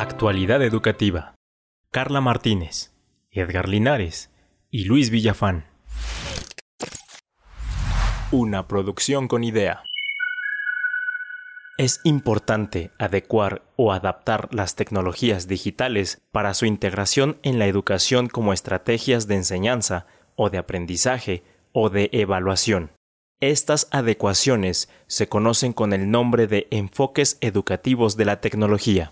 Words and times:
Actualidad 0.00 0.62
Educativa. 0.62 1.34
Carla 1.90 2.20
Martínez, 2.20 2.92
Edgar 3.32 3.68
Linares 3.68 4.30
y 4.70 4.84
Luis 4.84 5.10
Villafán. 5.10 5.66
Una 8.30 8.68
producción 8.68 9.26
con 9.26 9.42
idea. 9.42 9.82
Es 11.78 12.00
importante 12.04 12.92
adecuar 13.00 13.62
o 13.74 13.92
adaptar 13.92 14.48
las 14.54 14.76
tecnologías 14.76 15.48
digitales 15.48 16.22
para 16.30 16.54
su 16.54 16.64
integración 16.64 17.40
en 17.42 17.58
la 17.58 17.66
educación 17.66 18.28
como 18.28 18.52
estrategias 18.52 19.26
de 19.26 19.34
enseñanza 19.34 20.06
o 20.36 20.48
de 20.48 20.58
aprendizaje 20.58 21.42
o 21.72 21.90
de 21.90 22.08
evaluación. 22.12 22.92
Estas 23.40 23.88
adecuaciones 23.90 24.88
se 25.08 25.28
conocen 25.28 25.72
con 25.72 25.92
el 25.92 26.08
nombre 26.08 26.46
de 26.46 26.68
enfoques 26.70 27.36
educativos 27.40 28.16
de 28.16 28.26
la 28.26 28.40
tecnología. 28.40 29.10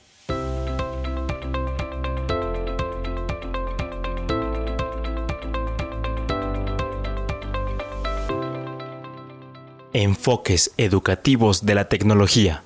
Enfoques 9.98 10.74
educativos 10.76 11.64
de 11.64 11.74
la 11.74 11.88
tecnología. 11.88 12.62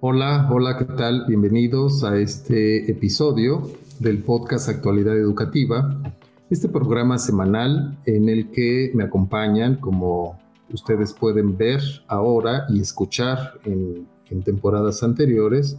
Hola, 0.00 0.48
hola, 0.50 0.76
¿qué 0.76 0.84
tal? 0.84 1.24
Bienvenidos 1.28 2.02
a 2.02 2.18
este 2.18 2.90
episodio 2.90 3.70
del 4.00 4.24
podcast 4.24 4.68
Actualidad 4.68 5.16
Educativa, 5.16 6.02
este 6.50 6.68
programa 6.68 7.18
semanal 7.18 7.96
en 8.06 8.28
el 8.28 8.50
que 8.50 8.90
me 8.92 9.04
acompañan, 9.04 9.76
como 9.76 10.36
ustedes 10.72 11.12
pueden 11.12 11.56
ver 11.56 11.80
ahora 12.08 12.66
y 12.70 12.80
escuchar 12.80 13.60
en, 13.64 14.08
temporadas 14.42 15.04
anteriores, 15.04 15.76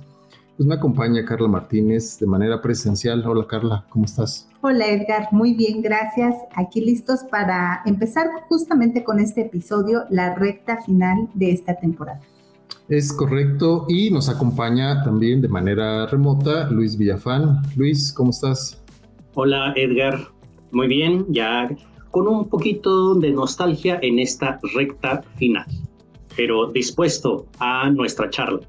pues 0.55 0.65
me 0.65 0.75
acompaña 0.75 1.25
Carla 1.25 1.49
Martínez 1.49 2.19
de 2.19 2.25
manera 2.25 2.61
presencial. 2.61 3.21
Hola 3.27 3.45
Carla, 3.47 3.85
¿cómo 3.89 4.05
estás? 4.05 4.47
Hola 4.61 4.87
Edgar, 4.87 5.27
muy 5.31 5.53
bien, 5.53 5.83
gracias. 5.83 6.35
Aquí 6.55 6.81
listos 6.81 7.23
para 7.29 7.83
empezar 7.85 8.27
justamente 8.49 9.03
con 9.03 9.19
este 9.19 9.41
episodio, 9.41 10.05
la 10.09 10.33
recta 10.33 10.81
final 10.81 11.29
de 11.35 11.51
esta 11.51 11.75
temporada. 11.75 12.19
Es 12.89 13.13
correcto 13.13 13.85
y 13.87 14.09
nos 14.09 14.29
acompaña 14.29 15.03
también 15.03 15.41
de 15.41 15.47
manera 15.47 16.07
remota 16.07 16.71
Luis 16.71 16.97
Villafán. 16.97 17.61
Luis, 17.75 18.11
¿cómo 18.11 18.31
estás? 18.31 18.81
Hola 19.35 19.73
Edgar, 19.75 20.19
muy 20.71 20.87
bien, 20.87 21.27
ya 21.29 21.69
con 22.09 22.27
un 22.27 22.49
poquito 22.49 23.13
de 23.13 23.29
nostalgia 23.29 23.99
en 24.01 24.17
esta 24.17 24.59
recta 24.73 25.21
final, 25.35 25.67
pero 26.35 26.71
dispuesto 26.71 27.45
a 27.59 27.91
nuestra 27.91 28.27
charla. 28.31 28.61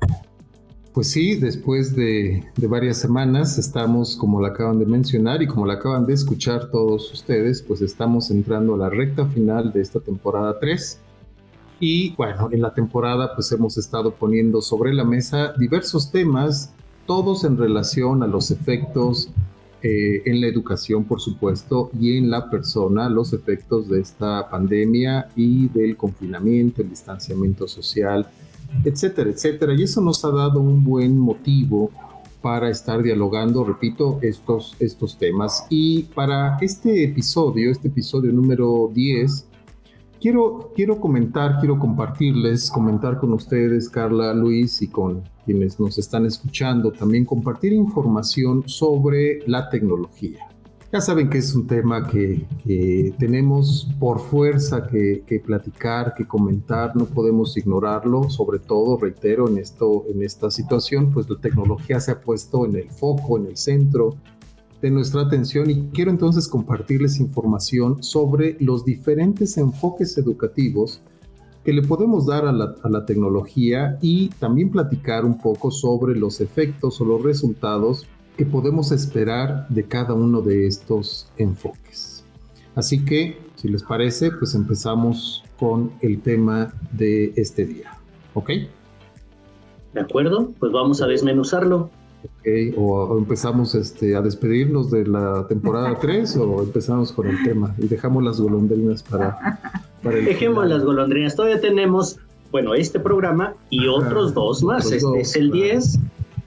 Pues 0.99 1.13
sí, 1.13 1.37
después 1.37 1.95
de, 1.95 2.43
varias 2.57 2.97
semanas 2.97 3.57
estamos, 3.57 4.17
como 4.17 4.41
la 4.41 4.49
acaban 4.49 4.81
de 4.81 4.85
mencionar 4.85 5.41
y 5.41 5.47
como 5.47 5.65
la 5.65 5.75
acaban 5.75 6.07
de 6.07 6.15
escuchar 6.15 6.73
todos 6.73 7.13
ustedes, 7.13 7.63
pues 7.63 7.83
estamos 7.83 8.33
entrando 8.33 8.75
a 8.75 8.79
la 8.79 8.91
recta 8.91 9.25
final 9.27 9.73
de 9.73 9.81
esta 9.81 10.01
temporada 10.01 10.59
3. 10.59 10.99
Y 11.79 12.17
bueno, 12.17 12.49
en 12.51 12.63
la 12.63 12.75
temporada 12.75 13.33
pues 13.37 13.53
hemos 13.53 13.79
estado 13.79 14.11
poniendo 14.11 14.61
sobre 14.61 14.93
la 14.93 15.05
mesa 15.05 15.53
diversos 15.57 16.11
temas, 16.11 16.73
todos 17.07 17.45
en 17.45 17.57
relación 17.59 18.25
a 18.25 18.27
los 18.27 18.51
efectos 18.51 19.31
eh, 19.85 20.23
en 20.25 20.41
la 20.41 20.49
educación, 20.49 21.05
por 21.05 21.21
supuesto, 21.21 21.93
y 21.97 22.17
en 22.17 22.29
la 22.29 22.51
persona, 22.51 23.09
los 23.09 23.33
efectos 23.33 23.89
de 23.89 24.01
esta 24.01 24.51
pandemia 24.51 25.29
y 25.37 25.69
del 25.69 25.97
confinamiento, 25.97 26.83
el 26.83 26.91
distanciamiento 26.91 27.69
social, 27.69 28.27
etcétera, 28.85 29.31
etcétera. 29.31 29.75
Y 29.75 29.83
eso 29.83 30.01
nos 30.01 30.25
ha 30.25 30.31
dado 30.31 30.61
un 30.61 30.85
buen 30.85 31.19
motivo 31.19 31.91
para 32.43 32.71
estar 32.71 33.03
dialogando, 33.03 33.65
repito, 33.65 34.19
estos, 34.23 34.77
estos 34.79 35.19
temas. 35.19 35.67
Y 35.69 36.05
para 36.05 36.57
este 36.61 37.05
episodio, 37.05 37.71
este 37.71 37.89
episodio 37.89 38.33
número 38.33 38.91
10, 38.95 39.49
quiero, 40.21 40.73
quiero 40.75 41.01
comentar, 41.01 41.59
quiero 41.59 41.79
compartirles, 41.79 42.71
comentar 42.71 43.19
con 43.19 43.33
ustedes, 43.33 43.89
Carla, 43.89 44.33
Luis, 44.35 44.83
y 44.83 44.89
con 44.89 45.23
quienes 45.45 45.81
nos 45.81 45.99
están 45.99 46.27
escuchando, 46.27 46.93
también 46.93 47.25
compartir 47.25 47.73
información 47.73 48.65
sobre 48.67 49.41
la 49.47 49.69
tecnología. 49.69 50.48
Ya 50.91 51.03
saben 51.03 51.29
que 51.29 51.37
es 51.37 51.55
un 51.55 51.67
tema 51.67 52.09
que, 52.09 52.47
tenemos 53.19 53.91
por 54.01 54.21
fuerza 54.21 54.87
que, 54.87 55.43
platicar, 55.45 56.15
que 56.15 56.27
comentar, 56.27 56.97
no 56.97 57.05
podemos 57.05 57.59
ignorarlo, 57.59 58.31
sobre 58.31 58.59
todo, 58.59 58.97
reitero, 58.97 59.49
en, 59.49 59.59
esto, 59.59 60.07
en 60.09 60.23
esta 60.23 60.51
situación, 60.51 61.13
pues 61.13 61.29
la 61.29 61.37
tecnología 61.37 62.01
se 62.01 62.13
ha 62.13 62.21
puesto 62.23 62.65
en 62.65 62.77
el 62.77 62.89
foco, 62.89 63.37
en 63.37 63.47
el 63.47 63.59
centro 63.59 64.17
de 64.81 64.91
nuestra 64.91 65.23
atención. 65.23 65.69
Y 65.69 65.89
quiero 65.93 66.11
entonces 66.11 66.49
compartirles 66.49 67.21
información 67.21 68.03
sobre 68.03 68.57
los 68.59 68.87
diferentes 68.87 69.59
enfoques 69.59 70.17
educativos 70.17 71.03
que 71.65 71.75
le 71.75 71.83
podemos 71.83 72.25
dar 72.25 72.47
a 72.47 72.53
la, 72.53 72.75
a 72.83 72.89
la 72.89 73.05
tecnología 73.05 73.99
y 74.01 74.31
también 74.39 74.71
platicar 74.71 75.27
un 75.27 75.37
poco 75.37 75.71
sobre 75.71 76.17
los 76.17 76.41
efectos 76.41 76.99
o 77.03 77.05
los 77.05 77.23
resultados 77.23 78.07
que 78.39 78.47
podemos 78.47 78.93
esperar 78.93 79.67
de 79.69 79.83
cada 79.83 80.15
uno 80.15 80.41
de 80.41 80.69
estos 80.69 81.29
enfoques. 81.39 82.25
Así 82.77 83.05
que, 83.05 83.37
si 83.57 83.69
les 83.69 83.83
parece, 83.83 84.31
pues 84.31 84.55
empezamos 84.55 85.43
con 85.59 85.91
el 86.03 86.21
tema 86.23 86.73
de 86.93 87.33
este 87.35 87.67
día. 87.67 87.99
¿Ok? 88.35 88.51
De 89.93 90.01
acuerdo, 90.01 90.53
pues 90.61 90.71
vamos 90.71 91.03
a 91.03 91.09
desmenuzarlo. 91.09 91.91
Ok, 92.23 92.77
o, 92.77 93.19
empezamos 93.19 93.75
este, 93.75 94.15
a 94.15 94.23
despedirnos 94.23 94.93
de 94.93 95.09
la 95.09 95.45
temporada 95.49 95.99
3 96.01 96.37
o 96.37 96.63
empezamos 96.63 97.11
con 97.11 97.27
el 97.27 97.43
tema 97.43 97.75
y 97.77 97.89
dejamos 97.89 98.23
las 98.23 98.41
golondrinas 98.41 99.03
para, 99.03 99.83
para 100.01 100.17
el 100.17 100.27
Dejemos 100.27 100.65
las 100.69 100.85
golondrinas, 100.85 101.35
todavía 101.35 101.61
tenemos, 101.61 102.21
bueno, 102.53 102.75
este 102.75 103.01
programa 103.01 103.55
y 103.69 103.89
otros 103.89 104.33
dos 104.33 104.63
más. 104.63 104.93
Este 104.93 105.21
es 105.21 105.35
el 105.35 105.51
10 105.51 105.99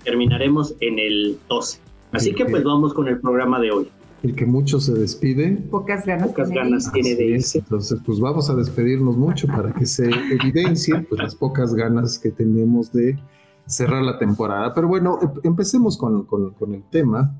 terminaremos 0.03 0.75
en 0.79 0.99
el 0.99 1.37
12. 1.49 1.79
Así 2.11 2.33
que 2.33 2.45
pues 2.45 2.63
vamos 2.63 2.93
con 2.93 3.07
el 3.07 3.19
programa 3.19 3.59
de 3.59 3.71
hoy. 3.71 3.87
El 4.23 4.35
que 4.35 4.45
mucho 4.45 4.79
se 4.79 4.93
despide. 4.93 5.53
Pocas 5.71 6.05
ganas, 6.05 6.27
Pocas 6.27 6.49
ganas 6.51 6.91
tiene 6.91 7.15
de 7.15 7.25
irse. 7.25 7.59
Entonces, 7.59 7.99
pues 8.05 8.19
vamos 8.19 8.49
a 8.49 8.55
despedirnos 8.55 9.17
mucho 9.17 9.47
para 9.47 9.73
que 9.73 9.85
se 9.85 10.09
evidencie 10.09 10.99
pues, 11.09 11.21
las 11.21 11.33
pocas 11.33 11.73
ganas 11.73 12.19
que 12.19 12.29
tenemos 12.29 12.91
de 12.91 13.17
cerrar 13.65 14.03
la 14.03 14.19
temporada. 14.19 14.73
Pero 14.75 14.87
bueno, 14.87 15.17
em, 15.21 15.29
empecemos 15.43 15.97
con, 15.97 16.25
con, 16.25 16.51
con 16.53 16.75
el 16.75 16.83
tema. 16.89 17.33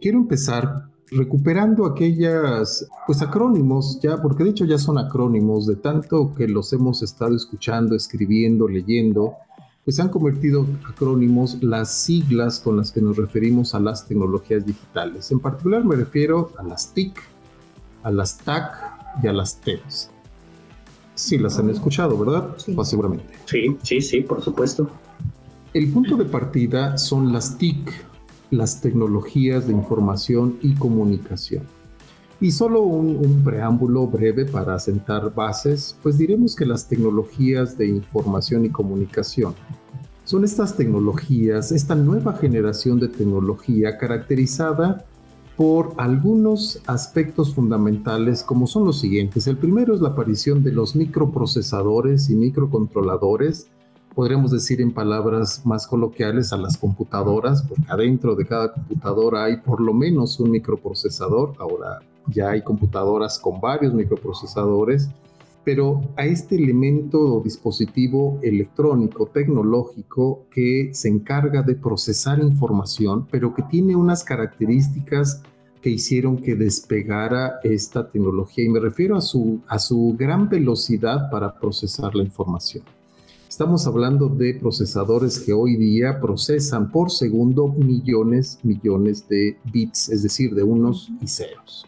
Quiero 0.00 0.18
empezar 0.18 0.88
recuperando 1.10 1.86
aquellas, 1.86 2.86
pues 3.06 3.22
acrónimos, 3.22 3.98
ya, 4.02 4.20
porque 4.20 4.44
de 4.44 4.50
hecho 4.50 4.64
ya 4.64 4.76
son 4.78 4.98
acrónimos, 4.98 5.66
de 5.66 5.76
tanto 5.76 6.34
que 6.34 6.46
los 6.46 6.72
hemos 6.74 7.02
estado 7.02 7.34
escuchando, 7.34 7.94
escribiendo, 7.94 8.68
leyendo, 8.68 9.34
pues 9.88 9.96
se 9.96 10.02
han 10.02 10.10
convertido 10.10 10.66
acrónimos 10.86 11.62
las 11.62 11.90
siglas 11.90 12.60
con 12.60 12.76
las 12.76 12.92
que 12.92 13.00
nos 13.00 13.16
referimos 13.16 13.74
a 13.74 13.80
las 13.80 14.06
tecnologías 14.06 14.66
digitales. 14.66 15.30
En 15.30 15.40
particular 15.40 15.82
me 15.82 15.96
refiero 15.96 16.52
a 16.58 16.62
las 16.62 16.92
TIC, 16.92 17.18
a 18.02 18.10
las 18.10 18.36
TAC 18.36 18.70
y 19.22 19.28
a 19.28 19.32
las 19.32 19.58
TEDs. 19.62 20.10
Sí, 21.14 21.38
las 21.38 21.58
han 21.58 21.70
escuchado, 21.70 22.18
¿verdad? 22.18 22.50
Sí. 22.58 22.74
Pues 22.74 22.88
seguramente. 22.88 23.32
Sí, 23.46 23.78
sí, 23.82 24.02
sí, 24.02 24.20
por 24.20 24.42
supuesto. 24.42 24.90
El 25.72 25.90
punto 25.90 26.16
de 26.16 26.26
partida 26.26 26.98
son 26.98 27.32
las 27.32 27.56
TIC, 27.56 27.90
las 28.50 28.82
tecnologías 28.82 29.68
de 29.68 29.72
información 29.72 30.58
y 30.60 30.74
comunicación. 30.74 31.62
Y 32.40 32.52
solo 32.52 32.82
un, 32.82 33.42
preámbulo 33.44 34.06
breve 34.06 34.44
para 34.44 34.78
sentar 34.78 35.34
bases, 35.34 35.96
pues 36.02 36.18
diremos 36.18 36.54
que 36.54 36.66
las 36.66 36.86
tecnologías 36.86 37.76
de 37.76 37.88
información 37.88 38.64
y 38.64 38.70
comunicación 38.70 39.54
son 40.24 40.44
estas 40.44 40.76
tecnologías, 40.76 41.72
esta 41.72 41.94
nueva 41.94 42.34
generación 42.34 43.00
de 43.00 43.08
tecnología 43.08 43.96
caracterizada 43.96 45.06
por 45.56 45.94
algunos 45.96 46.82
aspectos 46.86 47.54
fundamentales 47.54 48.44
como 48.44 48.66
son 48.66 48.84
los 48.84 49.00
siguientes. 49.00 49.46
El 49.46 49.56
primero 49.56 49.94
es 49.94 50.00
la 50.00 50.10
aparición 50.10 50.62
de 50.62 50.70
los 50.70 50.94
microprocesadores 50.94 52.28
y 52.28 52.36
microcontroladores, 52.36 53.68
podríamos 54.14 54.50
decir 54.50 54.80
en 54.80 54.92
palabras 54.92 55.64
más 55.64 55.86
coloquiales 55.86 56.52
a 56.52 56.58
las 56.58 56.76
computadoras, 56.76 57.62
porque 57.62 57.84
adentro 57.88 58.36
de 58.36 58.46
cada 58.46 58.72
computadora 58.72 59.44
hay 59.44 59.56
por 59.56 59.80
lo 59.80 59.94
menos 59.94 60.38
un 60.40 60.50
microprocesador. 60.50 61.54
Ahora 61.58 62.00
ya 62.28 62.50
hay 62.50 62.62
computadoras 62.62 63.38
con 63.38 63.60
varios 63.60 63.94
microprocesadores, 63.94 65.08
pero 65.64 66.00
a 66.16 66.24
este 66.24 66.56
elemento 66.56 67.20
o 67.20 67.42
dispositivo 67.42 68.38
electrónico, 68.42 69.26
tecnológico, 69.26 70.46
que 70.50 70.90
se 70.92 71.08
encarga 71.08 71.62
de 71.62 71.74
procesar 71.74 72.38
información, 72.40 73.26
pero 73.30 73.54
que 73.54 73.62
tiene 73.64 73.94
unas 73.94 74.24
características 74.24 75.42
que 75.82 75.90
hicieron 75.90 76.38
que 76.38 76.54
despegara 76.54 77.60
esta 77.62 78.10
tecnología. 78.10 78.64
Y 78.64 78.68
me 78.68 78.80
refiero 78.80 79.16
a 79.16 79.20
su, 79.20 79.60
a 79.68 79.78
su 79.78 80.16
gran 80.18 80.48
velocidad 80.48 81.30
para 81.30 81.54
procesar 81.54 82.14
la 82.14 82.24
información. 82.24 82.84
Estamos 83.48 83.86
hablando 83.86 84.28
de 84.28 84.54
procesadores 84.54 85.40
que 85.40 85.52
hoy 85.52 85.76
día 85.76 86.20
procesan 86.20 86.90
por 86.90 87.10
segundo 87.10 87.68
millones, 87.68 88.58
millones 88.62 89.28
de 89.28 89.56
bits, 89.72 90.10
es 90.10 90.22
decir, 90.22 90.54
de 90.54 90.62
unos 90.62 91.10
y 91.20 91.26
ceros. 91.26 91.86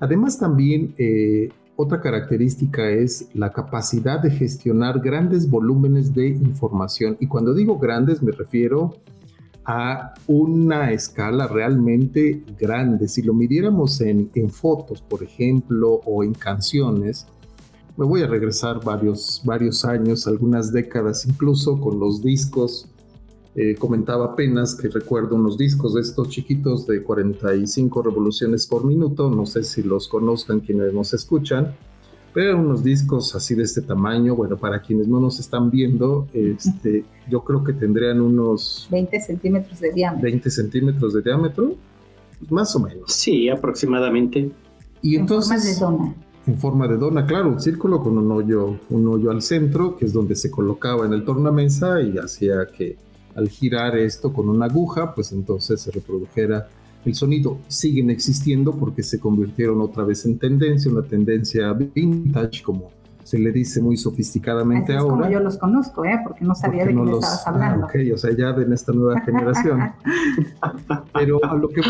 Además 0.00 0.38
también 0.38 0.94
eh, 0.98 1.50
otra 1.76 2.00
característica 2.00 2.90
es 2.90 3.28
la 3.34 3.52
capacidad 3.52 4.20
de 4.20 4.30
gestionar 4.30 5.00
grandes 5.00 5.48
volúmenes 5.48 6.12
de 6.14 6.28
información. 6.28 7.16
Y 7.20 7.26
cuando 7.26 7.54
digo 7.54 7.78
grandes 7.78 8.22
me 8.22 8.32
refiero 8.32 8.96
a 9.64 10.14
una 10.26 10.92
escala 10.92 11.46
realmente 11.46 12.42
grande. 12.58 13.06
Si 13.06 13.22
lo 13.22 13.34
midiéramos 13.34 14.00
en, 14.00 14.30
en 14.34 14.48
fotos, 14.48 15.02
por 15.02 15.22
ejemplo, 15.22 16.00
o 16.06 16.24
en 16.24 16.32
canciones, 16.32 17.26
me 17.98 18.06
voy 18.06 18.22
a 18.22 18.26
regresar 18.26 18.82
varios, 18.82 19.42
varios 19.44 19.84
años, 19.84 20.26
algunas 20.26 20.72
décadas 20.72 21.26
incluso, 21.26 21.80
con 21.80 21.98
los 21.98 22.22
discos. 22.22 22.88
Eh, 23.60 23.74
comentaba 23.74 24.24
apenas 24.26 24.76
que 24.76 24.86
recuerdo 24.86 25.34
unos 25.34 25.58
discos 25.58 25.94
de 25.94 26.02
estos 26.02 26.28
chiquitos 26.28 26.86
de 26.86 27.02
45 27.02 28.02
revoluciones 28.02 28.68
por 28.68 28.84
minuto, 28.84 29.28
no 29.30 29.46
sé 29.46 29.64
si 29.64 29.82
los 29.82 30.06
conozcan 30.06 30.60
quienes 30.60 30.94
nos 30.94 31.12
escuchan, 31.12 31.74
pero 32.32 32.56
unos 32.56 32.84
discos 32.84 33.34
así 33.34 33.56
de 33.56 33.64
este 33.64 33.82
tamaño, 33.82 34.36
bueno, 34.36 34.56
para 34.58 34.80
quienes 34.80 35.08
no 35.08 35.18
nos 35.18 35.40
están 35.40 35.72
viendo, 35.72 36.28
este, 36.32 37.04
yo 37.28 37.42
creo 37.42 37.64
que 37.64 37.72
tendrían 37.72 38.20
unos... 38.20 38.86
20 38.92 39.20
centímetros 39.22 39.80
de 39.80 39.92
diámetro. 39.92 40.22
20 40.22 40.50
centímetros 40.50 41.14
de 41.14 41.22
diámetro, 41.22 41.74
más 42.50 42.76
o 42.76 42.78
menos. 42.78 43.12
Sí, 43.12 43.48
aproximadamente. 43.48 44.52
Y 45.02 45.16
entonces... 45.16 45.80
Forma 45.80 45.96
de 45.96 46.04
dona 46.04 46.14
en 46.46 46.58
forma 46.58 46.86
de 46.86 46.96
dona, 46.96 47.26
claro, 47.26 47.48
un 47.48 47.60
círculo 47.60 48.00
con 48.00 48.16
un 48.16 48.30
hoyo, 48.30 48.78
un 48.88 49.08
hoyo 49.08 49.32
al 49.32 49.42
centro, 49.42 49.96
que 49.96 50.04
es 50.04 50.12
donde 50.12 50.36
se 50.36 50.48
colocaba 50.48 51.04
en 51.04 51.12
el 51.12 51.24
tornamesa 51.24 52.00
y 52.00 52.16
hacía 52.16 52.66
que 52.68 52.96
al 53.38 53.48
girar 53.48 53.96
esto 53.96 54.32
con 54.32 54.48
una 54.48 54.66
aguja, 54.66 55.14
pues 55.14 55.30
entonces 55.30 55.80
se 55.80 55.92
reprodujera 55.92 56.68
el 57.04 57.14
sonido. 57.14 57.58
Siguen 57.68 58.10
existiendo 58.10 58.72
porque 58.72 59.04
se 59.04 59.20
convirtieron 59.20 59.80
otra 59.80 60.02
vez 60.02 60.26
en 60.26 60.38
tendencia, 60.38 60.90
una 60.90 61.02
tendencia 61.02 61.72
vintage, 61.72 62.62
como 62.64 62.90
se 63.22 63.38
le 63.38 63.52
dice 63.52 63.80
muy 63.80 63.96
sofisticadamente 63.96 64.92
es 64.92 64.98
ahora. 64.98 65.16
Como 65.16 65.30
yo 65.30 65.40
los 65.40 65.56
conozco, 65.58 66.04
¿eh? 66.04 66.18
porque 66.24 66.44
no 66.44 66.54
sabía 66.54 66.84
de 66.84 66.94
qué 66.94 66.96
me 66.96 67.12
estabas 67.12 67.46
ah, 67.46 67.50
hablando. 67.50 67.86
Ah, 67.86 67.88
ok, 67.88 68.14
o 68.14 68.18
sea, 68.18 68.34
ya 68.34 68.52
de 68.52 68.74
esta 68.74 68.92
nueva 68.92 69.20
generación. 69.20 69.92
Pero 71.12 71.44
a 71.44 71.54
lo, 71.54 71.68
que, 71.68 71.82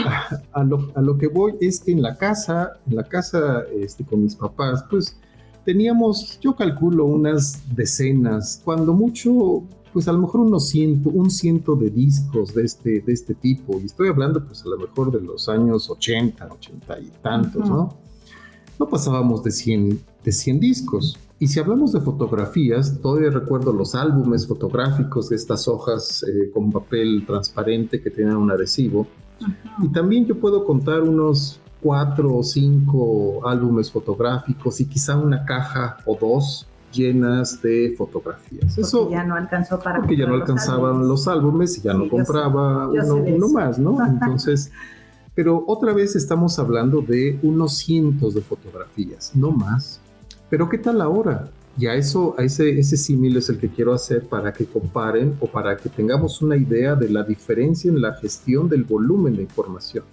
a, 0.52 0.64
lo, 0.64 0.90
a 0.94 1.00
lo 1.00 1.16
que 1.16 1.28
voy 1.28 1.54
es 1.60 1.80
que 1.80 1.92
en 1.92 2.02
la 2.02 2.16
casa, 2.16 2.72
en 2.90 2.96
la 2.96 3.04
casa 3.04 3.62
este, 3.72 4.04
con 4.04 4.22
mis 4.22 4.34
papás, 4.34 4.84
pues 4.90 5.16
teníamos, 5.64 6.40
yo 6.40 6.56
calculo, 6.56 7.04
unas 7.04 7.62
decenas, 7.76 8.60
cuando 8.64 8.92
mucho, 8.92 9.62
pues 9.92 10.08
a 10.08 10.12
lo 10.12 10.18
mejor 10.18 10.40
unos 10.40 10.68
ciento, 10.68 11.10
un 11.10 11.30
ciento 11.30 11.74
de 11.76 11.90
discos 11.90 12.54
de 12.54 12.64
este, 12.64 13.00
de 13.00 13.12
este 13.12 13.34
tipo. 13.34 13.80
Y 13.80 13.86
estoy 13.86 14.08
hablando, 14.08 14.44
pues 14.44 14.62
a 14.64 14.68
lo 14.68 14.78
mejor 14.78 15.10
de 15.10 15.20
los 15.20 15.48
años 15.48 15.88
80, 15.90 16.48
80 16.50 17.00
y 17.00 17.10
tantos, 17.22 17.68
¿no? 17.68 17.94
No 18.78 18.88
pasábamos 18.88 19.42
de 19.42 19.50
100, 19.50 20.00
de 20.24 20.32
100 20.32 20.60
discos. 20.60 21.18
Y 21.40 21.46
si 21.46 21.60
hablamos 21.60 21.92
de 21.92 22.00
fotografías, 22.00 23.00
todavía 23.00 23.30
recuerdo 23.30 23.72
los 23.72 23.94
álbumes 23.94 24.46
fotográficos 24.46 25.28
de 25.28 25.36
estas 25.36 25.68
hojas 25.68 26.24
eh, 26.24 26.50
con 26.52 26.72
papel 26.72 27.24
transparente 27.26 28.00
que 28.00 28.10
tenían 28.10 28.36
un 28.36 28.50
adhesivo. 28.50 29.06
Y 29.82 29.88
también 29.88 30.26
yo 30.26 30.38
puedo 30.38 30.64
contar 30.64 31.02
unos 31.02 31.60
cuatro 31.80 32.36
o 32.36 32.42
cinco 32.42 33.46
álbumes 33.46 33.90
fotográficos 33.90 34.80
y 34.80 34.86
quizá 34.86 35.16
una 35.16 35.44
caja 35.44 35.98
o 36.06 36.16
dos 36.20 36.66
llenas 36.92 37.60
de 37.62 37.94
fotografías. 37.96 38.66
Porque 38.66 38.80
Eso 38.80 39.10
ya 39.10 39.24
no 39.24 39.34
alcanzó 39.34 39.78
para 39.78 39.98
porque 39.98 40.16
ya 40.16 40.26
no 40.26 40.34
alcanzaban 40.34 41.06
los 41.06 41.28
álbumes, 41.28 41.78
y 41.78 41.82
ya 41.82 41.94
no 41.94 42.08
compraba 42.08 42.88
uno, 42.88 43.48
más, 43.48 43.78
¿no? 43.78 44.04
Entonces, 44.06 44.70
pero 45.34 45.64
otra 45.66 45.92
vez 45.92 46.16
estamos 46.16 46.58
hablando 46.58 47.00
de 47.00 47.38
unos 47.42 47.76
cientos 47.76 48.34
de 48.34 48.40
fotografías, 48.40 49.32
no 49.34 49.50
más. 49.50 50.00
Pero 50.50 50.68
¿qué 50.68 50.78
tal 50.78 51.00
ahora? 51.00 51.50
Y 51.78 51.86
a 51.86 51.94
eso, 51.94 52.34
a 52.36 52.42
ese, 52.42 52.76
ese 52.78 52.96
símil 52.96 53.36
es 53.36 53.48
el 53.48 53.58
que 53.58 53.68
quiero 53.68 53.94
hacer 53.94 54.26
para 54.26 54.52
que 54.52 54.66
comparen 54.66 55.36
o 55.38 55.46
para 55.46 55.76
que 55.76 55.88
tengamos 55.88 56.42
una 56.42 56.56
idea 56.56 56.96
de 56.96 57.08
la 57.08 57.22
diferencia 57.22 57.88
en 57.88 58.00
la 58.00 58.14
gestión 58.14 58.68
del 58.68 58.82
volumen 58.82 59.36
de 59.36 59.42
información. 59.42 60.04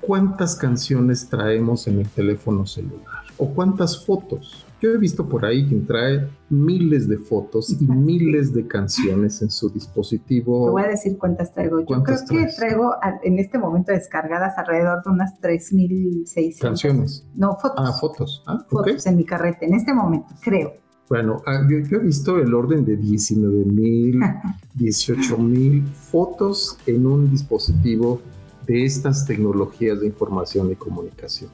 ¿Cuántas 0.00 0.54
canciones 0.54 1.28
traemos 1.28 1.88
en 1.88 2.00
el 2.00 2.08
teléfono 2.08 2.66
celular? 2.66 3.24
¿O 3.38 3.48
cuántas 3.48 4.04
fotos? 4.04 4.66
Yo 4.82 4.90
he 4.90 4.98
visto 4.98 5.28
por 5.28 5.44
ahí 5.44 5.64
quien 5.68 5.86
trae 5.86 6.28
miles 6.50 7.06
de 7.06 7.16
fotos 7.16 7.70
y 7.80 7.84
miles 7.84 8.52
de 8.52 8.66
canciones 8.66 9.40
en 9.40 9.48
su 9.48 9.70
dispositivo. 9.70 10.64
Te 10.64 10.70
voy 10.72 10.82
a 10.82 10.88
decir 10.88 11.16
cuántas 11.18 11.54
traigo. 11.54 11.78
Yo 11.78 12.02
creo 12.02 12.18
que 12.28 12.46
traigo 12.56 12.92
en 13.22 13.38
este 13.38 13.58
momento 13.58 13.92
descargadas 13.92 14.58
alrededor 14.58 15.04
de 15.04 15.10
unas 15.10 15.40
3.600. 15.40 16.58
Canciones. 16.58 17.24
No, 17.36 17.56
fotos. 17.62 17.74
Ah, 17.78 17.92
fotos. 17.92 18.42
Ah, 18.48 18.58
fotos 18.68 19.06
en 19.06 19.18
mi 19.18 19.24
carrete, 19.24 19.66
en 19.66 19.74
este 19.74 19.94
momento, 19.94 20.34
creo. 20.40 20.72
Bueno, 21.08 21.40
ah, 21.46 21.60
yo, 21.70 21.76
he 21.76 22.00
visto 22.00 22.40
el 22.40 22.52
orden 22.52 22.84
de 22.84 22.96
19 22.96 23.64
mil, 23.66 24.18
18 24.74 25.38
mil 25.38 25.86
fotos 25.86 26.76
en 26.86 27.06
un 27.06 27.30
dispositivo 27.30 28.20
de 28.66 28.84
estas 28.84 29.26
tecnologías 29.26 30.00
de 30.00 30.08
información 30.08 30.72
y 30.72 30.74
comunicación. 30.74 31.50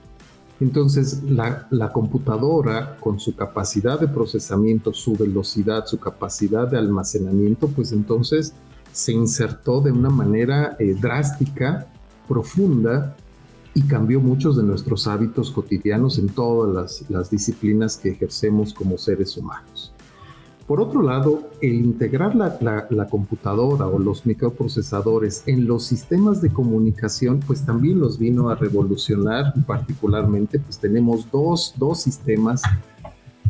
Entonces, 0.61 1.23
la, 1.23 1.93
computadora, 1.93 2.97
con 2.99 3.21
su 3.21 3.35
capacidad 3.37 4.01
de 4.01 4.09
procesamiento, 4.09 4.93
su 4.93 5.17
velocidad, 5.17 5.87
su 5.87 5.99
capacidad 5.99 6.67
de 6.67 6.79
almacenamiento, 6.79 7.69
pues 7.69 7.93
entonces 7.93 8.55
se 8.93 9.13
insertó 9.13 9.81
de 9.81 9.93
una 9.93 10.11
manera 10.11 10.77
eh, 10.81 10.97
drástica, 11.01 11.87
profunda, 12.27 13.17
y 13.75 13.83
cambió 13.83 14.19
muchos 14.19 14.57
de 14.57 14.65
nuestros 14.65 15.07
hábitos 15.07 15.53
cotidianos 15.53 16.19
en 16.19 16.29
todas 16.29 17.05
las 17.09 17.31
disciplinas 17.31 17.97
que 17.97 18.11
ejercemos 18.11 18.75
como 18.75 18.99
seres 18.99 19.37
humanos. 19.37 19.93
Por 20.69 20.83
otro 20.83 21.01
lado, 21.01 21.49
el 21.63 21.77
integrar 21.77 22.37
la, 22.37 23.09
computadora 23.09 23.87
o 23.87 23.99
los 23.99 24.27
microprocesadores 24.27 25.45
en 25.47 25.67
los 25.67 25.85
sistemas 25.85 26.43
de 26.43 26.51
comunicación, 26.51 27.41
pues 27.41 27.65
también 27.65 27.99
los 27.99 28.19
vino 28.19 28.51
a 28.51 28.55
revolucionar 28.55 29.55
particularmente 29.67 30.59
pues 30.59 30.79
tenemos 30.79 31.31
dos, 31.31 31.73
dos 31.79 32.03
sistemas 32.03 32.61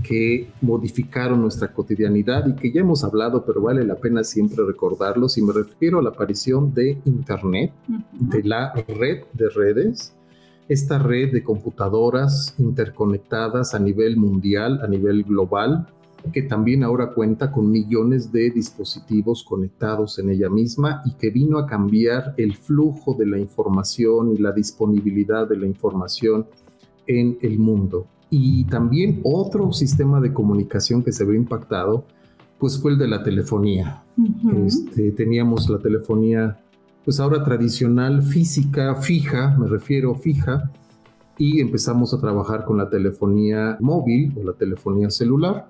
que 0.04 0.48
modificaron 0.60 1.42
nuestra 1.42 1.72
cotidianidad 1.72 2.46
y 2.46 2.54
que 2.54 2.70
ya 2.70 2.82
hemos 2.82 3.02
hablado, 3.02 3.44
pero 3.44 3.62
vale 3.62 3.84
la 3.84 3.96
pena 3.96 4.22
siempre 4.22 4.64
recordarlos. 4.64 5.36
Y 5.38 5.42
me 5.42 5.52
refiero 5.52 5.98
a 5.98 6.02
la 6.02 6.10
aparición 6.10 6.72
de 6.72 7.00
Internet, 7.04 7.72
de 8.12 8.44
la 8.44 8.72
red 8.74 9.24
de 9.32 9.48
redes, 9.48 10.14
esta 10.68 11.00
red 11.00 11.32
de 11.32 11.42
computadoras 11.42 12.54
interconectadas 12.58 13.74
a 13.74 13.80
nivel 13.80 14.16
mundial, 14.16 14.80
a 14.84 14.86
nivel 14.86 15.24
global, 15.24 15.88
que 16.32 16.42
también 16.42 16.84
ahora 16.84 17.12
cuenta 17.12 17.50
con 17.50 17.70
millones 17.70 18.30
de 18.32 18.50
dispositivos 18.50 19.44
conectados 19.44 20.18
en 20.18 20.30
ella 20.30 20.50
misma 20.50 21.02
y 21.04 21.12
que 21.12 21.30
vino 21.30 21.58
a 21.58 21.66
cambiar 21.66 22.34
el 22.36 22.56
flujo 22.56 23.14
de 23.14 23.26
la 23.26 23.38
información 23.38 24.32
y 24.34 24.38
la 24.38 24.52
disponibilidad 24.52 25.48
de 25.48 25.56
la 25.56 25.66
información 25.66 26.46
en 27.06 27.38
el 27.40 27.58
mundo. 27.58 28.06
Y 28.30 28.64
también 28.64 29.20
otro 29.24 29.72
sistema 29.72 30.20
de 30.20 30.32
comunicación 30.32 31.02
que 31.02 31.12
se 31.12 31.24
ve 31.24 31.36
impactado, 31.36 32.04
pues 32.58 32.78
fue 32.78 32.92
el 32.92 32.98
de 32.98 33.08
la 33.08 33.22
telefonía. 33.22 34.02
Este, 34.66 35.12
teníamos 35.12 35.70
la 35.70 35.78
telefonía, 35.78 36.58
pues 37.04 37.20
ahora 37.20 37.42
tradicional, 37.42 38.22
física, 38.22 38.96
fija, 38.96 39.56
me 39.58 39.66
refiero 39.66 40.14
fija, 40.14 40.70
y 41.38 41.60
empezamos 41.60 42.12
a 42.12 42.20
trabajar 42.20 42.64
con 42.64 42.76
la 42.76 42.90
telefonía 42.90 43.78
móvil 43.80 44.34
o 44.36 44.42
la 44.42 44.54
telefonía 44.54 45.08
celular. 45.08 45.68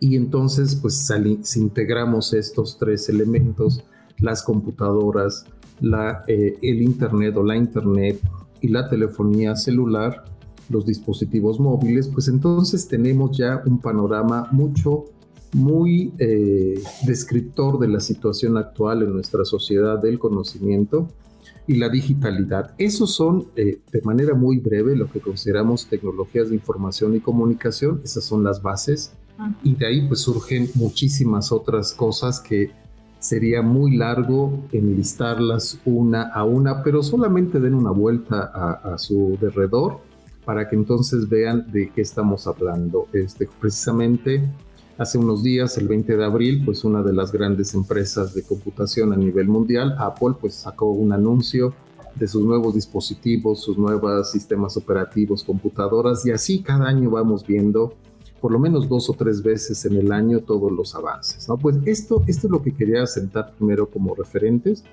Y 0.00 0.16
entonces, 0.16 0.74
pues 0.74 1.08
si 1.42 1.60
integramos 1.60 2.34
estos 2.34 2.76
tres 2.76 3.08
elementos, 3.08 3.84
las 4.18 4.42
computadoras, 4.42 5.46
la, 5.80 6.24
eh, 6.26 6.58
el 6.60 6.82
Internet 6.82 7.36
o 7.36 7.44
la 7.44 7.56
Internet 7.56 8.20
y 8.60 8.68
la 8.68 8.88
telefonía 8.88 9.54
celular, 9.54 10.24
los 10.68 10.84
dispositivos 10.84 11.60
móviles, 11.60 12.08
pues 12.08 12.26
entonces 12.26 12.88
tenemos 12.88 13.36
ya 13.36 13.62
un 13.64 13.80
panorama 13.80 14.48
mucho, 14.50 15.04
muy 15.52 16.12
eh, 16.18 16.82
descriptor 17.06 17.78
de 17.78 17.88
la 17.88 18.00
situación 18.00 18.56
actual 18.56 19.02
en 19.02 19.12
nuestra 19.12 19.44
sociedad 19.44 20.00
del 20.00 20.18
conocimiento 20.18 21.08
y 21.66 21.76
la 21.76 21.88
digitalidad. 21.88 22.74
Esos 22.78 23.14
son, 23.14 23.46
eh, 23.56 23.80
de 23.90 24.02
manera 24.02 24.34
muy 24.34 24.58
breve, 24.58 24.96
lo 24.96 25.10
que 25.10 25.20
consideramos 25.20 25.86
tecnologías 25.86 26.48
de 26.48 26.56
información 26.56 27.14
y 27.14 27.20
comunicación. 27.20 28.00
Esas 28.04 28.24
son 28.24 28.44
las 28.44 28.62
bases. 28.62 29.12
Y 29.62 29.74
de 29.74 29.86
ahí 29.86 30.06
pues 30.06 30.20
surgen 30.20 30.68
muchísimas 30.74 31.50
otras 31.50 31.92
cosas 31.92 32.38
que 32.40 32.70
sería 33.18 33.62
muy 33.62 33.96
largo 33.96 34.64
enlistarlas 34.72 35.80
una 35.84 36.22
a 36.22 36.44
una, 36.44 36.82
pero 36.82 37.02
solamente 37.02 37.60
den 37.60 37.74
una 37.74 37.90
vuelta 37.90 38.50
a, 38.52 38.98
su 38.98 39.38
derredor 39.40 40.00
para 40.44 40.68
que 40.68 40.74
entonces 40.76 41.28
vean 41.28 41.70
de 41.70 41.90
qué 41.90 42.02
estamos 42.02 42.46
hablando. 42.46 43.06
Este, 43.12 43.48
precisamente 43.60 44.42
Hace 44.98 45.16
unos 45.16 45.42
días, 45.42 45.78
el 45.78 45.88
20 45.88 46.16
de 46.16 46.24
abril, 46.24 46.62
pues 46.64 46.84
una 46.84 47.02
de 47.02 47.14
las 47.14 47.32
grandes 47.32 47.72
empresas 47.74 48.34
de 48.34 48.42
computación 48.42 49.12
a 49.12 49.16
nivel 49.16 49.48
mundial, 49.48 49.96
Apple, 49.98 50.34
pues 50.38 50.54
sacó 50.54 50.90
un 50.90 51.12
anuncio 51.12 51.74
de 52.14 52.28
sus 52.28 52.44
nuevos 52.44 52.74
dispositivos, 52.74 53.62
sus 53.62 53.78
nuevos 53.78 54.30
sistemas 54.30 54.76
operativos, 54.76 55.44
computadoras, 55.44 56.26
y 56.26 56.30
así 56.30 56.62
cada 56.62 56.88
año 56.88 57.10
vamos 57.10 57.46
viendo 57.46 57.94
por 58.42 58.52
lo 58.52 58.58
menos 58.58 58.88
dos 58.88 59.08
o 59.08 59.14
tres 59.14 59.42
veces 59.42 59.84
en 59.86 59.96
el 59.96 60.12
año 60.12 60.40
todos 60.40 60.70
los 60.70 60.94
avances. 60.94 61.48
¿no? 61.48 61.56
Pues 61.56 61.78
esto, 61.86 62.22
esto 62.26 62.48
es 62.48 62.50
lo 62.50 62.60
que 62.60 62.74
quería 62.74 63.06
sentar 63.06 63.54
primero 63.56 63.88
como 63.88 64.14
referentes 64.14 64.84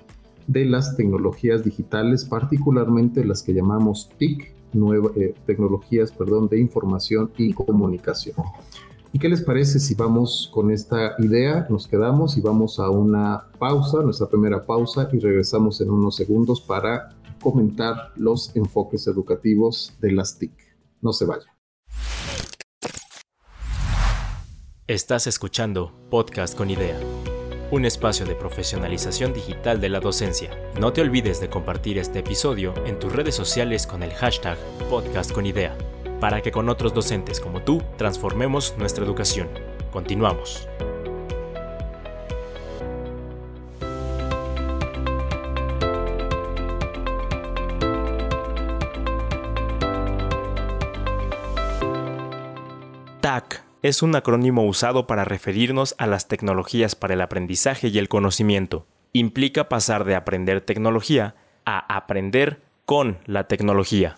de 0.46 0.64
las 0.64 0.96
tecnologías 0.96 1.62
digitales, 1.62 2.24
particularmente 2.24 3.24
las 3.24 3.42
que 3.42 3.52
llamamos 3.52 4.08
TIC, 4.16 4.54
nueva, 4.72 5.10
eh, 5.16 5.34
tecnologías 5.46 6.10
perdón, 6.12 6.48
de 6.48 6.58
información 6.58 7.32
y 7.36 7.52
comunicación. 7.52 8.36
¿Y 9.12 9.18
qué 9.18 9.28
les 9.28 9.42
parece 9.42 9.80
si 9.80 9.94
vamos 9.94 10.48
con 10.52 10.70
esta 10.70 11.16
idea? 11.18 11.66
Nos 11.68 11.88
quedamos 11.88 12.36
y 12.36 12.40
vamos 12.40 12.78
a 12.78 12.90
una 12.90 13.48
pausa, 13.58 14.02
nuestra 14.02 14.28
primera 14.28 14.64
pausa, 14.64 15.08
y 15.12 15.18
regresamos 15.18 15.80
en 15.80 15.90
unos 15.90 16.14
segundos 16.14 16.60
para 16.60 17.16
comentar 17.42 18.12
los 18.16 18.54
enfoques 18.54 19.06
educativos 19.08 19.94
de 20.00 20.12
las 20.12 20.38
TIC. 20.38 20.52
No 21.00 21.12
se 21.12 21.24
vaya. 21.24 21.46
Estás 24.86 25.26
escuchando 25.26 25.92
Podcast 26.08 26.56
con 26.56 26.70
Idea, 26.70 26.98
un 27.72 27.84
espacio 27.84 28.26
de 28.26 28.34
profesionalización 28.34 29.32
digital 29.32 29.80
de 29.80 29.88
la 29.88 30.00
docencia. 30.00 30.50
No 30.80 30.92
te 30.92 31.00
olvides 31.00 31.40
de 31.40 31.48
compartir 31.48 31.98
este 31.98 32.20
episodio 32.20 32.74
en 32.86 32.98
tus 32.98 33.12
redes 33.12 33.34
sociales 33.34 33.86
con 33.86 34.02
el 34.02 34.12
hashtag 34.12 34.58
Podcast 34.88 35.32
con 35.32 35.46
Idea 35.46 35.76
para 36.20 36.42
que 36.42 36.52
con 36.52 36.68
otros 36.68 36.94
docentes 36.94 37.40
como 37.40 37.62
tú 37.62 37.82
transformemos 37.96 38.74
nuestra 38.78 39.04
educación. 39.04 39.48
Continuamos. 39.90 40.68
TAC 53.20 53.64
es 53.82 54.02
un 54.02 54.14
acrónimo 54.14 54.66
usado 54.66 55.06
para 55.06 55.24
referirnos 55.24 55.94
a 55.98 56.06
las 56.06 56.28
tecnologías 56.28 56.94
para 56.94 57.14
el 57.14 57.20
aprendizaje 57.20 57.88
y 57.88 57.98
el 57.98 58.08
conocimiento. 58.08 58.86
Implica 59.12 59.68
pasar 59.68 60.04
de 60.04 60.14
aprender 60.14 60.60
tecnología 60.60 61.34
a 61.64 61.96
aprender 61.96 62.60
con 62.84 63.18
la 63.26 63.46
tecnología. 63.46 64.16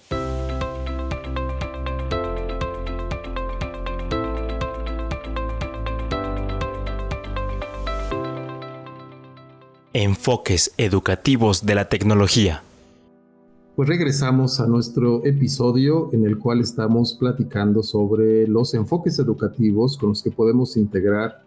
Enfoques 10.02 10.73
educativos 10.78 11.64
de 11.64 11.76
la 11.76 11.88
tecnología. 11.88 12.64
Pues 13.76 13.88
regresamos 13.88 14.59
a 14.59 14.66
nuestro 14.66 15.25
episodio 15.25 16.11
en 16.12 16.26
el 16.26 16.40
cual 16.40 16.61
estamos 16.61 17.14
platicando 17.14 17.85
sobre 17.85 18.49
los 18.49 18.75
enfoques 18.75 19.21
educativos 19.21 19.97
con 19.97 20.09
los 20.09 20.23
que 20.25 20.32
podemos 20.32 20.76
integrar 20.76 21.44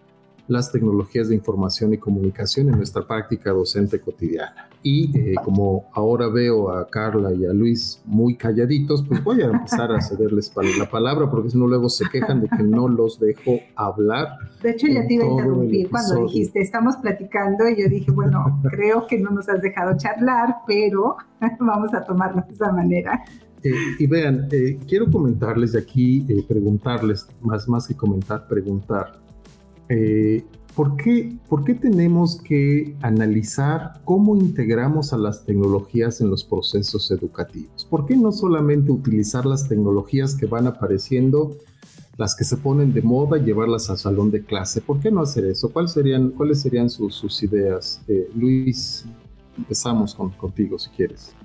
las 0.48 0.72
tecnologías 0.72 1.30
de 1.30 1.36
información 1.36 1.94
y 1.94 1.98
comunicación 1.98 2.70
en 2.70 2.78
nuestra 2.78 3.06
práctica 3.06 3.52
docente 3.52 4.00
cotidiana. 4.00 4.70
Y 4.84 5.18
eh, 5.18 5.36
como 5.44 5.86
ahora 5.94 6.28
veo 6.28 6.70
a 6.70 6.88
Carla 6.88 7.34
y 7.34 7.46
a 7.46 7.54
Luis 7.54 8.02
muy 8.06 8.36
calladitos, 8.36 9.04
pues 9.08 9.24
voy 9.24 9.42
a 9.42 9.46
empezar 9.46 9.92
a 9.92 10.00
cederles 10.00 10.52
la 10.78 10.90
palabra 10.90 11.30
porque 11.30 11.50
si 11.50 11.58
no 11.58 11.66
luego 11.66 11.90
se 11.90 12.08
quejan 12.10 12.42
de 12.42 12.50
que 12.50 12.62
no 12.62 12.88
los 12.88 13.20
dejo 13.20 13.60
hablar. 13.76 14.28
De 14.62 14.72
hecho, 14.72 14.88
ya 14.88 15.08
te 15.08 15.16
iba 15.16 15.26
a 15.26 15.30
interrumpir 15.30 15.90
cuando 15.90 16.24
dijiste, 16.24 16.62
estamos 16.62 16.98
platicando 16.98 17.68
y 17.68 17.82
yo 17.82 17.90
dije, 17.90 18.12
bueno, 18.12 18.62
creo 18.70 19.08
que 19.08 19.18
no 19.18 19.32
nos 19.32 19.50
has 19.50 19.62
dejado 19.62 19.98
charlar, 19.98 20.58
pero 20.68 21.18
vamos 21.60 21.94
a 21.96 22.04
tomarlo 22.04 22.44
de 22.48 22.54
esa 22.54 22.72
manera. 22.72 23.24
Eh, 23.64 23.74
y 23.98 24.06
vean, 24.06 24.48
eh, 24.52 24.78
quiero 24.88 25.10
comentarles 25.10 25.72
de 25.72 25.80
aquí, 25.80 26.24
preguntarles, 26.48 27.28
más, 27.42 27.68
más 27.68 27.88
que 27.88 27.96
comentar, 27.96 28.48
preguntar 28.48 29.25
eh, 29.90 30.44
¿por, 30.76 30.98
qué, 30.98 31.38
¿por 31.48 31.64
qué 31.64 31.74
tenemos 31.74 32.42
que 32.42 32.96
analizar 33.02 34.02
cómo 34.04 34.36
integramos 34.36 35.14
a 35.14 35.18
las 35.18 35.46
tecnologías 35.46 36.22
en 36.22 36.30
los 36.30 36.44
procesos 36.44 37.12
educativos? 37.12 37.86
¿Por 37.86 38.06
qué 38.06 38.16
no 38.16 38.32
solamente 38.32 38.92
utilizar 38.92 39.46
las 39.46 39.68
tecnologías 39.68 40.36
que 40.36 40.46
van 40.46 40.68
apareciendo, 40.68 41.56
las 42.18 42.36
que 42.36 42.44
se 42.44 42.58
ponen 42.58 42.94
de 42.94 43.02
moda, 43.02 43.38
llevarlas 43.38 43.90
al 43.90 43.98
salón 43.98 44.32
de 44.32 44.44
clase? 44.44 44.82
¿Por 44.82 45.00
qué 45.00 45.12
no 45.12 45.22
hacer 45.22 45.46
eso? 45.46 45.72
¿Cuáles 45.72 45.92
serían, 45.92 46.32
cuáles 46.32 46.62
serían 46.62 46.90
sus, 46.90 47.16
sus 47.16 47.44
ideas? 47.44 48.02
Eh, 48.08 48.30
Luis, 48.36 49.06
empezamos 49.58 50.16
con, 50.16 50.32
contigo 50.32 50.80
si 50.80 50.90
quieres. 50.90 51.36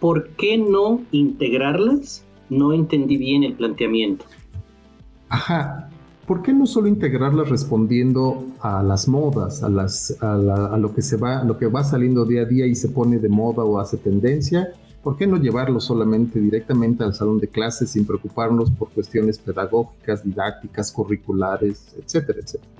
¿Por 0.00 0.30
qué 0.30 0.58
no 0.58 1.00
integrarlas? 1.12 2.24
No 2.50 2.72
entendí 2.72 3.16
bien 3.16 3.44
el 3.44 3.54
planteamiento. 3.54 4.24
Ajá, 5.28 5.88
¿por 6.32 6.40
qué 6.40 6.54
no 6.54 6.64
solo 6.64 6.88
integrarlas 6.88 7.50
respondiendo 7.50 8.46
a 8.60 8.82
las 8.82 9.06
modas, 9.06 9.62
a, 9.62 9.68
las, 9.68 10.16
a, 10.22 10.78
lo, 10.78 10.94
que 10.94 11.02
se 11.02 11.18
va, 11.18 11.44
lo 11.44 11.58
que 11.58 11.66
va 11.66 11.84
saliendo 11.84 12.24
día 12.24 12.40
a 12.40 12.44
día 12.46 12.64
y 12.64 12.74
se 12.74 12.88
pone 12.88 13.18
de 13.18 13.28
moda 13.28 13.62
o 13.64 13.78
hace 13.78 13.98
tendencia? 13.98 14.72
¿Por 15.02 15.18
qué 15.18 15.26
no 15.26 15.36
llevarlo 15.36 15.78
solamente 15.78 16.40
directamente 16.40 17.04
al 17.04 17.12
salón 17.12 17.38
de 17.38 17.48
clases 17.48 17.90
sin 17.90 18.06
preocuparnos 18.06 18.70
por 18.70 18.88
cuestiones 18.92 19.38
pedagógicas, 19.38 20.24
didácticas, 20.24 20.90
curriculares, 20.90 21.94
etcétera, 22.02 22.38
etcétera? 22.42 22.72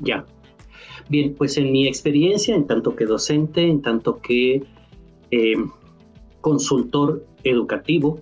Ya. 0.00 0.26
Bien, 1.08 1.32
pues 1.38 1.56
en 1.56 1.70
mi 1.70 1.86
experiencia, 1.86 2.56
en 2.56 2.66
tanto 2.66 2.96
que 2.96 3.06
docente, 3.06 3.68
en 3.68 3.82
tanto 3.82 4.18
que 4.20 4.64
eh, 5.30 5.54
consultor 6.40 7.24
educativo, 7.44 8.18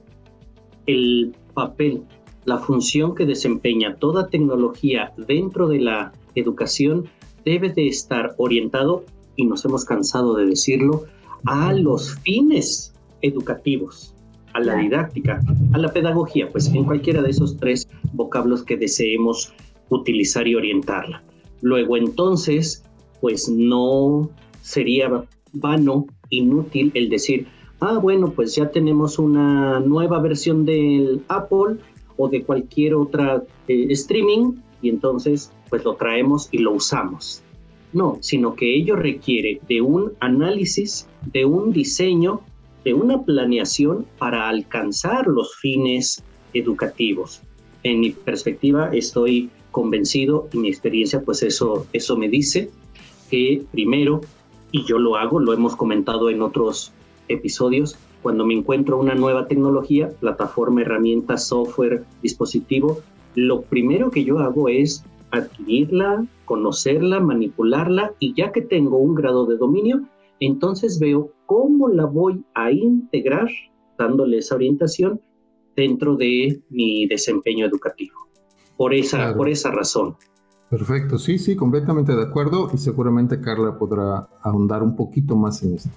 el 0.84 1.34
papel 1.54 2.02
la 2.44 2.58
función 2.58 3.14
que 3.14 3.26
desempeña 3.26 3.96
toda 3.96 4.28
tecnología 4.28 5.12
dentro 5.16 5.68
de 5.68 5.80
la 5.80 6.12
educación 6.34 7.06
debe 7.44 7.70
de 7.70 7.88
estar 7.88 8.34
orientado, 8.38 9.04
y 9.36 9.46
nos 9.46 9.64
hemos 9.64 9.84
cansado 9.84 10.34
de 10.34 10.46
decirlo, 10.46 11.04
a 11.44 11.72
los 11.72 12.14
fines 12.20 12.94
educativos, 13.22 14.14
a 14.52 14.60
la 14.60 14.76
didáctica, 14.76 15.40
a 15.72 15.78
la 15.78 15.92
pedagogía, 15.92 16.48
pues 16.50 16.68
en 16.68 16.84
cualquiera 16.84 17.22
de 17.22 17.30
esos 17.30 17.56
tres 17.56 17.88
vocablos 18.12 18.62
que 18.62 18.76
deseemos 18.76 19.52
utilizar 19.88 20.46
y 20.46 20.54
orientarla. 20.54 21.22
Luego 21.62 21.96
entonces, 21.96 22.84
pues 23.20 23.48
no 23.48 24.30
sería 24.60 25.24
vano, 25.52 26.06
inútil 26.30 26.90
el 26.94 27.08
decir, 27.08 27.46
ah, 27.80 27.98
bueno, 27.98 28.32
pues 28.32 28.54
ya 28.54 28.70
tenemos 28.70 29.18
una 29.18 29.80
nueva 29.80 30.20
versión 30.20 30.64
del 30.64 31.22
Apple, 31.28 31.76
o 32.16 32.28
de 32.28 32.42
cualquier 32.42 32.94
otra 32.94 33.42
eh, 33.68 33.86
streaming 33.90 34.54
y 34.80 34.88
entonces 34.88 35.52
pues 35.68 35.84
lo 35.84 35.94
traemos 35.94 36.48
y 36.52 36.58
lo 36.58 36.72
usamos. 36.72 37.42
No, 37.92 38.18
sino 38.20 38.54
que 38.54 38.74
ello 38.74 38.96
requiere 38.96 39.60
de 39.68 39.80
un 39.80 40.12
análisis, 40.20 41.06
de 41.32 41.44
un 41.44 41.72
diseño, 41.72 42.40
de 42.84 42.94
una 42.94 43.22
planeación 43.22 44.06
para 44.18 44.48
alcanzar 44.48 45.26
los 45.26 45.56
fines 45.56 46.22
educativos. 46.54 47.42
En 47.82 48.00
mi 48.00 48.10
perspectiva 48.10 48.90
estoy 48.92 49.50
convencido 49.70 50.48
y 50.52 50.58
mi 50.58 50.68
experiencia 50.68 51.20
pues 51.22 51.42
eso, 51.42 51.86
eso 51.92 52.16
me 52.16 52.28
dice 52.28 52.70
que 53.30 53.62
primero, 53.72 54.20
y 54.70 54.84
yo 54.84 54.98
lo 54.98 55.16
hago, 55.16 55.40
lo 55.40 55.52
hemos 55.52 55.76
comentado 55.76 56.30
en 56.30 56.42
otros 56.42 56.92
episodios, 57.28 57.96
cuando 58.22 58.46
me 58.46 58.54
encuentro 58.54 58.98
una 58.98 59.14
nueva 59.14 59.46
tecnología, 59.48 60.08
plataforma, 60.20 60.82
herramienta, 60.82 61.36
software, 61.36 62.04
dispositivo, 62.22 63.00
lo 63.34 63.62
primero 63.62 64.10
que 64.10 64.24
yo 64.24 64.38
hago 64.38 64.68
es 64.68 65.04
adquirirla, 65.30 66.26
conocerla, 66.44 67.20
manipularla 67.20 68.12
y 68.18 68.34
ya 68.34 68.52
que 68.52 68.62
tengo 68.62 68.98
un 68.98 69.14
grado 69.14 69.46
de 69.46 69.56
dominio, 69.56 70.02
entonces 70.40 70.98
veo 70.98 71.32
cómo 71.46 71.88
la 71.88 72.04
voy 72.04 72.44
a 72.54 72.70
integrar, 72.70 73.48
dándole 73.98 74.38
esa 74.38 74.54
orientación 74.54 75.20
dentro 75.76 76.16
de 76.16 76.60
mi 76.68 77.06
desempeño 77.06 77.66
educativo. 77.66 78.16
Por 78.76 78.94
esa, 78.94 79.34
por 79.34 79.48
esa 79.48 79.70
razón. 79.70 80.16
Perfecto, 80.68 81.18
sí, 81.18 81.38
sí, 81.38 81.54
completamente 81.54 82.14
de 82.16 82.22
acuerdo 82.22 82.70
y 82.72 82.78
seguramente 82.78 83.40
Carla 83.40 83.78
podrá 83.78 84.28
ahondar 84.42 84.82
un 84.82 84.96
poquito 84.96 85.36
más 85.36 85.62
en 85.62 85.74
esto. 85.74 85.90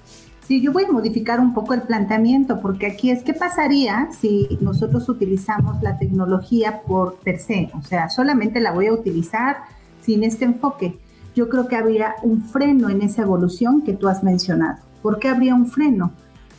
Sí, 0.47 0.61
yo 0.61 0.71
voy 0.71 0.83
a 0.83 0.91
modificar 0.91 1.39
un 1.39 1.55
poco 1.55 1.73
el 1.73 1.81
planteamiento, 1.81 2.61
porque 2.61 2.85
aquí 2.85 3.09
es 3.09 3.23
qué 3.23 3.33
pasaría 3.33 4.09
si 4.11 4.59
nosotros 4.61 5.09
utilizamos 5.09 5.81
la 5.81 5.97
tecnología 5.97 6.83
por 6.83 7.15
per 7.15 7.39
se, 7.39 7.71
o 7.73 7.81
sea, 7.81 8.09
solamente 8.09 8.59
la 8.59 8.71
voy 8.71 8.85
a 8.85 8.93
utilizar 8.93 9.57
sin 10.01 10.23
este 10.23 10.45
enfoque. 10.45 10.99
Yo 11.35 11.49
creo 11.49 11.67
que 11.67 11.75
habría 11.75 12.13
un 12.21 12.43
freno 12.43 12.89
en 12.89 13.01
esa 13.01 13.23
evolución 13.23 13.81
que 13.81 13.93
tú 13.93 14.07
has 14.07 14.23
mencionado. 14.23 14.83
¿Por 15.01 15.17
qué 15.17 15.29
habría 15.29 15.55
un 15.55 15.65
freno? 15.65 16.11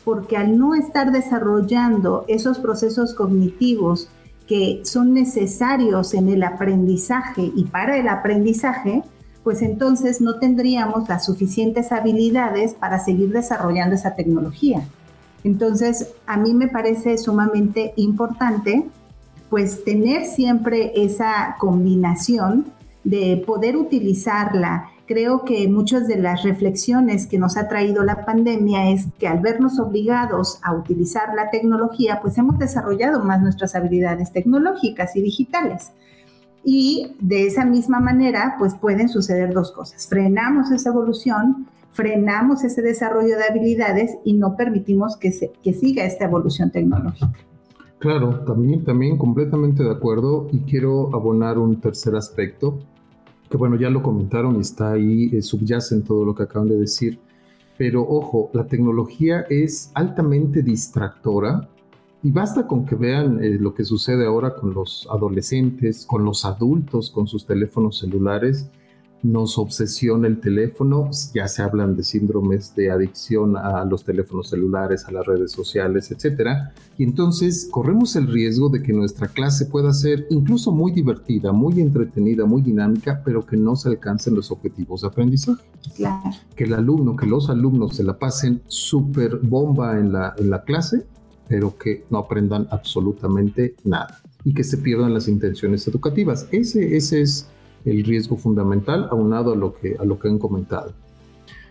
Porque 0.03 0.35
al 0.35 0.57
no 0.57 0.75
estar 0.75 1.13
desarrollando 1.13 2.25
esos 2.27 2.59
procesos 2.59 3.13
cognitivos 3.13 4.09
que 4.47 4.81
son 4.83 5.13
necesarios 5.13 6.13
en 6.13 6.27
el 6.27 6.43
aprendizaje 6.43 7.51
y 7.55 7.63
para 7.63 7.97
el 7.97 8.09
aprendizaje, 8.09 9.03
pues 9.47 9.61
entonces 9.61 10.19
no 10.19 10.39
tendríamos 10.39 11.07
las 11.07 11.23
suficientes 11.23 11.93
habilidades 11.93 12.73
para 12.73 12.99
seguir 12.99 13.31
desarrollando 13.31 13.95
esa 13.95 14.13
tecnología. 14.13 14.81
Entonces, 15.45 16.15
a 16.25 16.35
mí 16.35 16.53
me 16.53 16.67
parece 16.67 17.17
sumamente 17.17 17.93
importante 17.95 18.83
pues 19.49 19.85
tener 19.85 20.25
siempre 20.25 20.91
esa 21.01 21.55
combinación 21.59 22.65
de 23.05 23.41
poder 23.47 23.77
utilizarla. 23.77 24.89
Creo 25.05 25.45
que 25.45 25.69
muchas 25.69 26.09
de 26.09 26.17
las 26.17 26.43
reflexiones 26.43 27.25
que 27.25 27.39
nos 27.39 27.55
ha 27.55 27.69
traído 27.69 28.03
la 28.03 28.25
pandemia 28.25 28.89
es 28.89 29.05
que 29.17 29.29
al 29.29 29.39
vernos 29.39 29.79
obligados 29.79 30.59
a 30.61 30.73
utilizar 30.73 31.33
la 31.33 31.51
tecnología, 31.51 32.19
pues 32.21 32.37
hemos 32.37 32.59
desarrollado 32.59 33.23
más 33.23 33.41
nuestras 33.41 33.75
habilidades 33.75 34.33
tecnológicas 34.33 35.15
y 35.15 35.21
digitales. 35.21 35.91
Y 36.69 37.15
de 37.21 37.47
esa 37.47 37.63
misma 37.63 38.01
manera, 38.01 38.57
pues 38.59 38.75
pueden 38.75 39.07
suceder 39.07 39.53
dos 39.53 39.71
cosas. 39.71 40.05
Frenamos 40.05 40.69
esa 40.69 40.89
evolución, 40.89 41.65
frenamos 41.93 42.61
ese 42.65 42.81
desarrollo 42.81 43.37
de 43.37 43.45
habilidades 43.49 44.17
y 44.25 44.33
no 44.33 44.57
permitimos 44.57 45.15
que, 45.15 45.31
se, 45.31 45.53
que 45.63 45.71
siga 45.71 46.03
esta 46.03 46.25
evolución 46.25 46.69
tecnológica. 46.69 47.31
Claro, 47.99 48.41
también, 48.41 48.83
también 48.83 49.17
completamente 49.17 49.81
de 49.81 49.91
acuerdo 49.91 50.49
y 50.51 50.59
quiero 50.69 51.15
abonar 51.15 51.57
un 51.57 51.79
tercer 51.79 52.17
aspecto, 52.17 52.79
que 53.49 53.55
bueno, 53.55 53.77
ya 53.77 53.89
lo 53.89 54.03
comentaron 54.03 54.57
y 54.57 54.59
está 54.59 54.91
ahí, 54.91 55.29
eh, 55.31 55.41
subyace 55.41 55.95
en 55.95 56.03
todo 56.03 56.25
lo 56.25 56.35
que 56.35 56.43
acaban 56.43 56.67
de 56.67 56.77
decir, 56.77 57.17
pero 57.77 58.01
ojo, 58.01 58.49
la 58.51 58.67
tecnología 58.67 59.45
es 59.49 59.89
altamente 59.93 60.63
distractora 60.63 61.69
y 62.27 62.31
basta 62.31 62.67
con 62.67 62.85
que 62.85 62.95
vean 62.95 63.41
eh, 63.41 63.57
lo 63.57 63.73
que 63.73 63.85
sucede 63.85 64.25
ahora 64.25 64.53
con 64.53 64.73
los 64.73 65.07
adolescentes, 65.09 66.05
con 66.05 66.25
los 66.25 66.43
adultos, 66.43 67.09
con 67.09 67.25
sus 67.25 67.45
teléfonos 67.45 67.99
celulares, 67.99 68.69
nos 69.23 69.57
obsesiona 69.57 70.27
el 70.27 70.41
teléfono, 70.41 71.09
ya 71.33 71.47
se 71.47 71.61
hablan 71.61 71.95
de 71.95 72.03
síndromes 72.03 72.75
de 72.75 72.91
adicción 72.91 73.55
a 73.55 73.85
los 73.85 74.03
teléfonos 74.03 74.49
celulares, 74.49 75.05
a 75.05 75.13
las 75.13 75.25
redes 75.25 75.53
sociales, 75.53 76.11
etcétera, 76.11 76.73
y 76.97 77.05
entonces 77.05 77.69
corremos 77.71 78.17
el 78.17 78.27
riesgo 78.27 78.67
de 78.67 78.83
que 78.83 78.91
nuestra 78.91 79.29
clase 79.29 79.65
pueda 79.65 79.93
ser 79.93 80.27
incluso 80.29 80.73
muy 80.73 80.91
divertida, 80.91 81.53
muy 81.53 81.79
entretenida, 81.79 82.45
muy 82.45 82.61
dinámica, 82.61 83.21
pero 83.23 83.45
que 83.45 83.55
no 83.55 83.77
se 83.77 83.87
alcancen 83.87 84.35
los 84.35 84.51
objetivos 84.51 84.99
de 84.99 85.07
aprendizaje. 85.07 85.63
Claro. 85.95 86.29
Que 86.57 86.65
el 86.65 86.73
alumno, 86.73 87.15
que 87.15 87.25
los 87.25 87.49
alumnos 87.49 87.95
se 87.95 88.03
la 88.03 88.19
pasen 88.19 88.61
súper 88.67 89.37
bomba 89.37 89.97
en 89.97 90.11
la, 90.11 90.35
en 90.37 90.49
la 90.49 90.63
clase, 90.63 91.05
pero 91.47 91.77
que 91.77 92.05
no 92.09 92.17
aprendan 92.17 92.67
absolutamente 92.71 93.75
nada 93.83 94.21
y 94.43 94.53
que 94.53 94.63
se 94.63 94.77
pierdan 94.77 95.13
las 95.13 95.27
intenciones 95.27 95.87
educativas. 95.87 96.47
Ese, 96.51 96.95
ese 96.95 97.21
es 97.21 97.49
el 97.85 98.03
riesgo 98.03 98.37
fundamental 98.37 99.07
aunado 99.11 99.53
a 99.53 99.55
lo 99.55 99.73
que, 99.73 99.95
a 99.99 100.05
lo 100.05 100.19
que 100.19 100.27
han 100.27 100.39
comentado. 100.39 100.93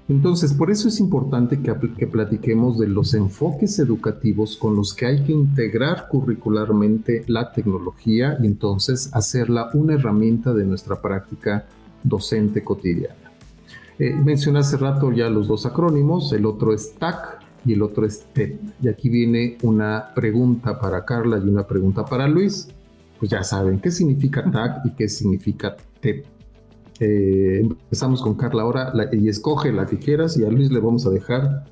Entonces, 0.09 0.53
por 0.53 0.71
eso 0.71 0.89
es 0.89 1.01
importante 1.01 1.61
que, 1.61 1.75
que, 1.97 2.07
platiquemos 2.07 2.79
de 2.79 2.87
los 2.87 3.13
enfoques 3.15 3.79
educativos 3.81 4.57
con 4.57 4.77
los 4.77 4.95
que 4.95 5.07
hay 5.07 5.25
que 5.25 5.33
integrar 5.33 6.07
curricularmente 6.09 7.25
la 7.27 7.53
tecnología 7.53 8.39
y 8.41 8.47
entonces 8.47 9.11
hacerla 9.13 9.71
una 9.75 9.95
herramienta 9.95 10.55
de 10.55 10.65
nuestra 10.65 11.03
práctica 11.03 11.67
docente 12.05 12.63
cotidiana. 12.63 13.17
Eh, 13.99 14.15
mencioné 14.15 14.61
hace 14.61 14.77
rato 14.77 15.11
ya 15.11 15.29
los 15.29 15.49
dos 15.49 15.67
acrónimos, 15.67 16.33
el 16.33 16.47
otro 16.47 16.73
es 16.73 16.95
TAC 16.95 17.46
y 17.67 17.73
el 17.73 17.83
otro 17.83 18.07
es 18.07 18.27
TED. 18.33 18.55
Y 18.83 18.89
aquí 18.89 19.09
viene 19.09 19.59
una 19.63 20.15
pregunta 20.15 20.79
para 20.79 21.05
Carla 21.05 21.39
y 21.39 21.49
una 21.49 21.67
pregunta 21.67 22.05
para 22.05 22.29
Luis. 22.29 22.69
Pues 23.19 23.31
ya 23.31 23.43
saben 23.43 23.81
qué 23.81 23.91
significa 23.91 24.49
TAC 24.51 24.87
y 24.87 24.91
qué 24.91 25.09
significa 25.09 25.77
eh, 27.01 27.61
empezamos 27.61 28.23
con 28.23 28.35
Carla 28.35 28.63
ahora 28.63 28.93
y 29.13 29.29
escoge 29.29 29.73
la 29.73 29.87
que 29.87 29.99
quieras 29.99 30.37
y 30.39 30.45
a 30.45 30.51
Luis 30.51 30.71
le 30.71 30.81
vamos 30.81 31.07
a 31.07 31.11
dejar 31.11 31.65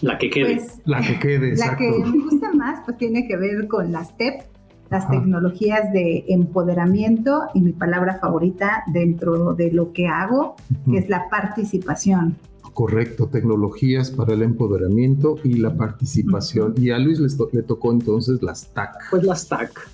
la 0.00 0.18
que 0.18 0.30
quede. 0.30 0.56
Pues, 0.56 0.80
la 0.84 1.00
que 1.00 1.18
quede, 1.18 1.56
La 1.56 1.76
que 1.76 1.90
me 1.90 2.24
gusta 2.24 2.52
más 2.52 2.80
pues 2.84 2.98
tiene 2.98 3.26
que 3.26 3.36
ver 3.36 3.68
con 3.68 3.92
las 3.92 4.16
TEP, 4.16 4.42
las 4.90 5.08
tecnologías 5.08 5.92
de 5.92 6.24
empoderamiento 6.28 7.44
y 7.54 7.60
mi 7.60 7.72
palabra 7.72 8.18
favorita 8.20 8.84
dentro 8.92 9.54
de 9.54 9.72
lo 9.72 9.92
que 9.92 10.08
hago, 10.08 10.56
que 10.90 10.98
es 10.98 11.08
la 11.08 11.28
participación. 11.30 12.36
Correcto, 12.74 13.28
tecnologías 13.28 14.10
para 14.10 14.34
el 14.34 14.42
empoderamiento 14.42 15.36
y 15.44 15.54
la 15.54 15.76
participación. 15.76 16.74
Y 16.76 16.90
a 16.90 16.98
Luis 16.98 17.20
le, 17.52 17.62
tocó 17.62 17.92
entonces 17.92 18.42
las 18.42 18.72
TAC. 18.74 19.10
Pues 19.10 19.22
las 19.22 19.48
TAC 19.48 19.88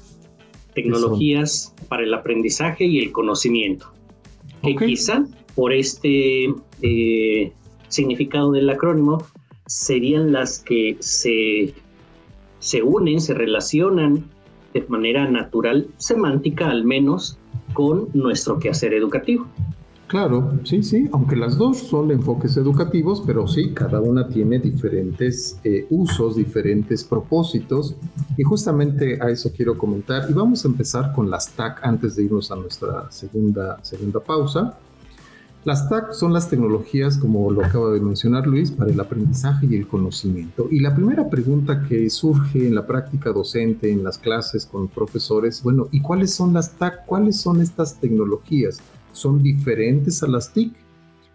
tecnologías 0.75 1.75
para 1.88 2.05
el 2.05 2.14
aprendizaje 2.14 2.85
y 2.85 3.01
el 3.01 3.12
conocimiento, 3.12 3.87
que 4.62 4.77
quizá 4.77 5.27
por 5.55 5.73
este 5.73 6.55
eh, 6.83 7.53
significado 7.88 8.53
del 8.53 8.71
acrónimo 8.71 9.25
serían 9.66 10.33
las 10.33 10.59
que 10.61 10.97
se, 11.01 11.75
se 12.61 12.83
unen, 12.83 13.21
se 13.21 13.35
relacionan 13.35 14.25
de 14.73 14.85
manera 14.88 15.29
natural, 15.29 15.88
semántica 15.97 16.71
al 16.71 16.85
menos, 16.85 17.38
con 17.73 18.09
nuestro 18.14 18.59
quehacer 18.59 18.95
educativo. 18.95 19.47
Claro, 20.11 20.59
sí, 20.64 20.83
sí, 20.83 21.09
aunque 21.12 21.37
las 21.37 21.57
dos 21.57 21.79
son 21.79 22.11
enfoques 22.11 22.57
educativos, 22.57 23.23
pero 23.25 23.46
sí, 23.46 23.70
cada 23.73 24.01
una 24.01 24.27
tiene 24.27 24.59
diferentes 24.59 25.61
eh, 25.62 25.87
usos, 25.88 26.35
diferentes 26.35 27.05
propósitos, 27.05 27.94
y 28.37 28.42
justamente 28.42 29.23
a 29.23 29.31
eso 29.31 29.53
quiero 29.57 29.79
comentar. 29.79 30.29
Y 30.29 30.33
vamos 30.33 30.64
a 30.64 30.68
empezar 30.68 31.12
con 31.12 31.31
las 31.31 31.51
TAC 31.51 31.79
antes 31.85 32.16
de 32.16 32.25
irnos 32.25 32.51
a 32.51 32.57
nuestra 32.57 33.09
segunda, 33.12 33.79
segunda 33.85 34.18
pausa. 34.18 34.77
Las 35.62 35.88
TAC 35.88 36.12
son 36.12 36.33
las 36.33 36.51
tecnologías, 36.51 37.16
como 37.16 37.49
lo 37.53 37.64
acaba 37.64 37.92
de 37.92 38.01
mencionar 38.01 38.49
Luis, 38.49 38.73
para 38.73 38.90
el 38.90 38.99
aprendizaje 38.99 39.66
y 39.70 39.77
el 39.77 39.87
conocimiento. 39.87 40.66
Y 40.73 40.81
la 40.81 40.92
primera 40.92 41.31
pregunta 41.31 41.85
que 41.88 42.11
surge 42.11 42.66
en 42.66 42.75
la 42.75 42.85
práctica 42.85 43.31
docente, 43.31 43.92
en 43.92 44.03
las 44.03 44.18
clases 44.18 44.66
con 44.66 44.88
profesores, 44.88 45.62
bueno, 45.62 45.87
¿y 45.92 46.01
cuáles 46.01 46.35
son 46.35 46.53
las 46.53 46.73
TAC? 46.73 47.07
¿Cuáles 47.07 47.37
son 47.37 47.61
estas 47.61 48.01
tecnologías? 48.01 48.81
¿Son 49.12 49.42
diferentes 49.42 50.23
a 50.23 50.29
las 50.29 50.53
TIC? 50.53 50.75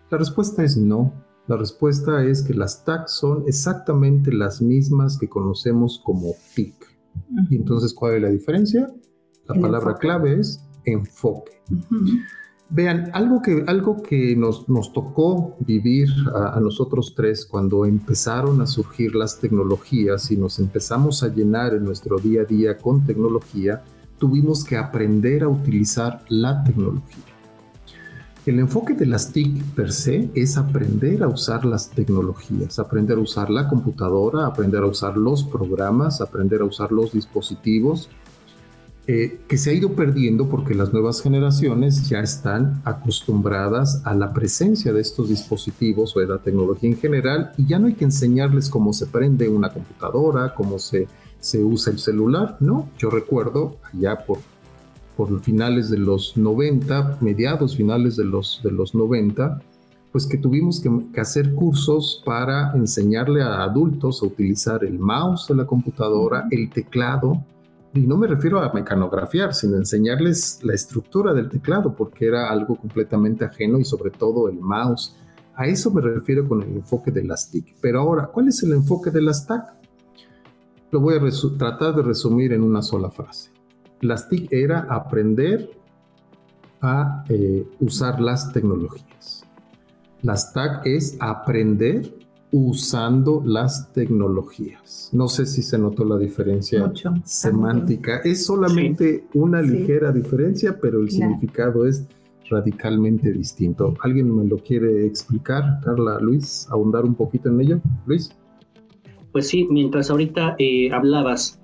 La 0.10 0.18
respuesta 0.18 0.64
es 0.64 0.78
no. 0.78 1.14
La 1.48 1.58
respuesta 1.58 2.24
es 2.24 2.42
que 2.42 2.54
las 2.54 2.84
TAC 2.86 3.08
son 3.08 3.44
exactamente 3.48 4.34
las 4.34 4.62
mismas 4.62 5.18
que 5.18 5.30
conocemos 5.30 6.02
como 6.04 6.34
TIC. 6.56 6.74
Y 7.50 7.56
entonces, 7.56 7.94
¿cuál 7.94 8.16
es 8.16 8.22
la 8.24 8.30
diferencia? 8.30 8.88
La 9.48 9.60
palabra 9.60 9.96
clave 9.96 10.40
es 10.40 10.60
enfoque. 10.86 11.62
Vean, 12.70 13.12
algo 13.14 13.44
que, 13.44 13.64
algo 13.68 14.02
que 14.02 14.36
nos, 14.36 14.68
nos 14.68 14.92
tocó 14.92 15.56
vivir 15.60 16.10
a, 16.34 16.58
a, 16.58 16.60
nosotros 16.60 17.14
tres 17.16 17.46
cuando 17.46 17.86
empezaron 17.86 18.60
a 18.62 18.66
surgir 18.66 19.14
las 19.14 19.40
tecnologías 19.40 20.32
y 20.32 20.38
nos 20.38 20.58
empezamos 20.58 21.22
a 21.22 21.28
llenar 21.28 21.76
en 21.76 21.84
nuestro 21.86 22.18
día 22.18 22.42
a 22.42 22.46
día 22.46 22.78
con 22.78 23.06
tecnología, 23.06 23.84
tuvimos 24.18 24.64
que 24.64 24.78
aprender 24.78 25.44
a 25.44 25.48
utilizar 25.48 26.26
la 26.28 26.64
tecnología. 26.64 27.35
El 28.46 28.60
enfoque 28.60 28.94
de 28.94 29.08
las 29.08 29.32
TIC 29.32 29.64
per 29.74 29.92
se 29.92 30.30
es 30.36 30.56
aprender 30.56 31.24
a 31.24 31.28
usar 31.28 31.66
las 31.66 31.90
tecnologías, 31.90 32.78
aprender 32.78 33.18
a 33.18 33.22
usar 33.22 33.50
la 33.50 33.68
computadora, 33.68 34.46
aprender 34.46 34.84
a 34.84 34.86
usar 34.86 35.18
los 35.18 35.44
programas, 35.44 36.22
aprender 36.22 36.62
a 36.62 36.66
usar 36.66 36.92
los 36.92 37.14
dispositivos, 37.14 38.08
eh, 39.08 39.40
que 39.48 39.58
se 39.58 39.72
ha 39.72 39.74
ido 39.74 39.94
perdiendo 39.94 40.48
porque 40.48 40.76
las 40.76 40.94
nuevas 40.94 41.24
generaciones 41.24 42.08
ya 42.08 42.20
están 42.20 42.84
acostumbradas 42.86 44.04
a 44.06 44.14
la 44.14 44.32
presencia 44.32 44.94
de 44.94 45.02
estos 45.02 45.30
dispositivos 45.30 46.16
o 46.16 46.20
de 46.20 46.28
la 46.28 46.38
tecnología 46.38 46.92
en 46.92 46.98
general 46.98 47.52
y 47.58 47.66
ya 47.66 47.80
no 47.80 47.88
hay 47.88 47.96
que 47.96 48.06
enseñarles 48.06 48.70
cómo 48.70 48.94
se 48.94 49.08
prende 49.08 49.50
una 49.50 49.74
computadora, 49.74 50.54
cómo 50.54 50.78
se, 50.78 51.08
se 51.40 51.64
usa 51.64 51.94
el 51.94 51.98
celular, 51.98 52.58
¿no? 52.60 52.90
Yo 53.00 53.10
recuerdo 53.10 53.78
allá 53.92 54.24
por 54.24 54.38
por 55.16 55.40
finales 55.42 55.90
de 55.90 55.98
los 55.98 56.36
90, 56.36 57.20
mediados 57.22 57.76
finales 57.76 58.16
de 58.16 58.26
los, 58.26 58.62
de 58.64 58.72
los 58.72 58.94
90, 58.94 59.62
pues 60.12 60.26
que 60.26 60.38
tuvimos 60.38 60.82
que, 60.82 61.20
hacer 61.20 61.54
cursos 61.54 62.22
para 62.26 62.72
enseñarle 62.74 63.42
a 63.42 63.64
adultos 63.64 64.22
a 64.22 64.26
utilizar 64.26 64.84
el 64.84 64.98
mouse 64.98 65.48
de 65.50 65.56
la 65.56 65.66
computadora, 65.66 66.48
el 66.52 66.70
teclado, 66.70 67.44
y 67.94 68.02
no 68.02 68.18
me 68.18 68.28
refiero 68.28 68.60
a 68.60 68.72
mecanografiar, 68.74 69.54
sino 69.54 69.78
enseñarles 69.78 70.60
la 70.64 70.74
estructura 70.74 71.34
del 71.34 71.50
teclado, 71.50 71.96
porque 71.96 72.28
era 72.28 72.50
algo 72.50 72.76
completamente 72.76 73.46
ajeno 73.46 73.80
y 73.80 73.86
sobre 73.86 74.10
todo 74.10 74.50
el 74.50 74.60
mouse. 74.60 75.16
A 75.56 75.66
eso 75.68 75.92
me 75.92 76.02
refiero 76.02 76.48
con 76.48 76.62
el 76.62 76.76
enfoque 76.76 77.12
de 77.12 77.24
las 77.24 77.50
TIC. 77.50 77.76
Pero 77.82 78.02
ahora, 78.02 78.28
¿cuál 78.28 78.50
es 78.50 78.62
el 78.64 78.74
enfoque 78.74 79.12
de 79.12 79.22
las 79.22 79.48
TAC? 79.48 79.74
Lo 80.92 81.00
voy 81.00 81.16
a 81.16 81.58
tratar 81.58 81.96
de 81.96 82.04
resumir 82.04 82.52
en 82.52 82.64
una 82.64 82.82
sola 82.82 83.10
frase. 83.10 83.55
Las 84.06 84.30
TIC 84.30 84.54
era 84.54 84.86
aprender 84.90 85.72
a 86.82 87.24
eh, 87.30 87.66
usar 87.80 88.22
las 88.22 88.54
tecnologías. 88.54 89.44
Las 90.22 90.54
TAC 90.54 90.86
es 90.86 91.18
aprender 91.20 92.14
usando 92.52 93.42
las 93.46 93.92
tecnologías. 93.94 95.10
No 95.12 95.28
sé 95.28 95.46
si 95.48 95.64
se 95.64 95.78
notó 95.78 96.06
la 96.06 96.18
diferencia 96.18 96.92
semántica. 97.24 98.18
Es 98.24 98.46
solamente 98.46 99.26
una 99.34 99.62
ligera 99.62 100.12
diferencia, 100.12 100.78
pero 100.80 101.02
el 101.02 101.10
significado 101.10 101.88
es 101.88 102.06
radicalmente 102.50 103.34
distinto. 103.34 103.96
¿Alguien 104.02 104.36
me 104.36 104.46
lo 104.46 104.58
quiere 104.58 105.06
explicar, 105.06 105.80
Carla, 105.84 106.20
Luis? 106.20 106.68
Ahondar 106.70 107.06
un 107.06 107.16
poquito 107.16 107.50
en 107.50 107.62
ello, 107.62 107.82
Luis. 108.06 108.30
Pues 109.32 109.48
sí, 109.48 109.68
mientras 109.70 110.10
ahorita 110.12 110.56
eh, 110.60 110.92
hablabas, 110.92 111.60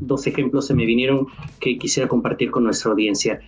dos 0.00 0.26
ejemplos 0.26 0.66
se 0.66 0.74
me 0.74 0.86
vinieron 0.86 1.26
que 1.60 1.78
quisiera 1.78 2.08
compartir 2.08 2.50
con 2.50 2.64
nuestra 2.64 2.90
audiencia. 2.90 3.40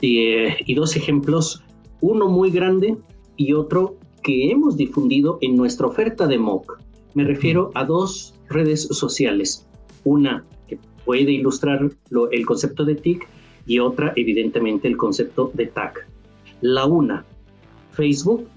Eh, 0.00 0.56
y 0.66 0.74
dos 0.74 0.96
ejemplos, 0.96 1.62
uno 2.00 2.28
muy 2.28 2.50
grande 2.50 2.96
y 3.36 3.52
otro 3.52 3.96
que 4.22 4.50
hemos 4.50 4.76
difundido 4.76 5.38
en 5.40 5.56
nuestra 5.56 5.86
oferta 5.86 6.26
de 6.26 6.38
MOOC. 6.38 6.78
Me 7.14 7.24
refiero 7.24 7.70
a 7.74 7.84
dos 7.84 8.34
redes 8.48 8.82
sociales. 8.90 9.66
Una 10.04 10.44
que 10.68 10.78
puede 11.04 11.32
ilustrar 11.32 11.90
el 12.30 12.46
concepto 12.46 12.84
de 12.84 12.94
TIC 12.94 13.28
y 13.66 13.78
otra, 13.78 14.12
evidentemente, 14.16 14.88
el 14.88 14.96
concepto 14.96 15.50
de 15.54 15.66
TAC. 15.66 16.06
La 16.60 16.86
una, 16.86 17.24
Facebook, 17.92 18.48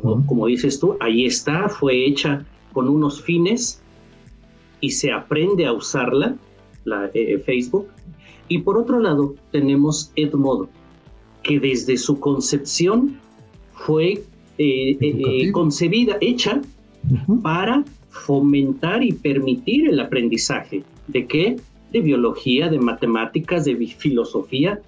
como, 0.00 0.46
dices 0.46 0.78
tú, 0.78 0.96
ahí 1.00 1.24
está, 1.24 1.68
fue 1.68 2.06
hecha 2.06 2.44
con 2.72 2.88
unos 2.88 3.22
fines 3.22 3.82
y 4.80 4.90
se 4.90 5.12
aprende 5.12 5.66
a 5.66 5.72
usarla, 5.72 6.36
la 6.84 7.10
eh, 7.14 7.38
Facebook. 7.44 7.88
Y 8.48 8.58
por 8.58 8.78
otro 8.78 8.98
lado, 9.00 9.34
tenemos 9.50 10.12
Edmodo, 10.16 10.68
que 11.42 11.60
desde 11.60 11.96
su 11.96 12.18
concepción 12.18 13.18
fue 13.72 14.22
eh, 14.58 14.96
eh, 15.00 15.52
concebida, 15.52 16.16
hecha 16.20 16.60
para 17.42 17.84
fomentar 18.10 19.02
y 19.02 19.12
permitir 19.12 19.88
el 19.88 20.00
aprendizaje. 20.00 20.82
¿De 21.06 21.26
qué? 21.26 21.56
De 21.92 22.00
biología, 22.00 22.68
de 22.68 22.78
matemáticas, 22.78 23.64
de 23.64 23.76
filosofía, 23.86 24.80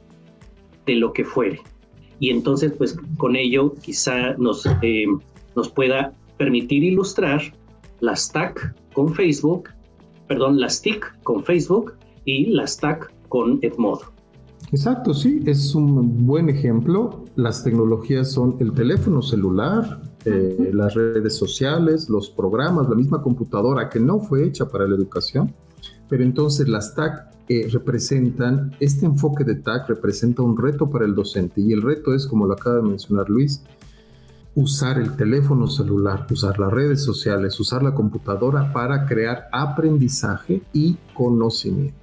de 0.87 0.95
lo 0.95 1.13
que 1.13 1.25
fuere. 1.25 1.61
Y 2.19 2.31
entonces, 2.31 2.73
pues 2.77 2.99
con 3.17 3.37
ello 3.37 3.75
quizá 3.83 4.35
nos, 4.35 4.67
nos 5.57 5.69
pueda 5.71 6.13
permitir 6.37 6.85
ilustrar 6.85 7.41
las 8.01 8.33
TAC 8.33 8.75
con 8.93 9.15
Facebook, 9.15 9.71
perdón, 10.31 10.61
las 10.61 10.81
TIC 10.81 11.23
con 11.25 11.43
Facebook 11.43 11.95
y 12.25 12.47
las 12.53 12.77
TAC 12.77 13.13
con 13.29 13.59
Edmodo. 13.63 14.13
Exacto, 14.71 15.13
sí, 15.13 15.41
es 15.45 15.75
un 15.75 16.25
buen 16.25 16.49
ejemplo. 16.49 17.25
Las 17.35 17.65
tecnologías 17.65 18.31
son 18.31 18.55
el 18.61 18.73
teléfono 18.73 19.23
celular, 19.23 20.01
eh, 20.25 20.71
las 20.73 20.95
redes 20.95 21.37
sociales, 21.37 22.09
los 22.09 22.31
programas, 22.31 22.89
la 22.89 22.95
misma 22.95 23.21
computadora 23.21 23.89
que 23.89 23.99
no 23.99 24.21
fue 24.21 24.45
hecha 24.45 24.69
para 24.69 24.87
la 24.87 24.95
educación, 24.95 25.53
pero 26.09 26.23
entonces 26.23 26.69
las 26.69 26.95
TAC 26.95 27.35
eh, 27.49 27.69
representan, 27.73 28.77
este 28.79 29.07
enfoque 29.07 29.43
de 29.43 29.57
TAC 29.57 29.89
representa 29.89 30.43
un 30.43 30.57
reto 30.57 30.89
para 30.89 31.07
el 31.07 31.17
docente 31.17 31.61
y 31.61 31.73
el 31.73 31.83
reto 31.83 32.15
es, 32.15 32.29
como 32.29 32.47
lo 32.47 32.53
acaba 32.53 32.77
de 32.77 32.83
mencionar 32.83 33.29
Luis, 33.29 33.65
usar 34.55 34.99
el 34.99 35.17
teléfono 35.17 35.67
celular, 35.69 36.27
usar 36.31 36.59
las 36.59 36.73
redes 36.73 37.03
sociales, 37.05 37.59
usar 37.61 37.83
la 37.83 37.95
computadora 37.95 38.73
para 38.73 39.07
crear 39.07 39.49
aprendizaje 39.53 40.63
y 40.73 40.97
conocimiento. 41.15 41.97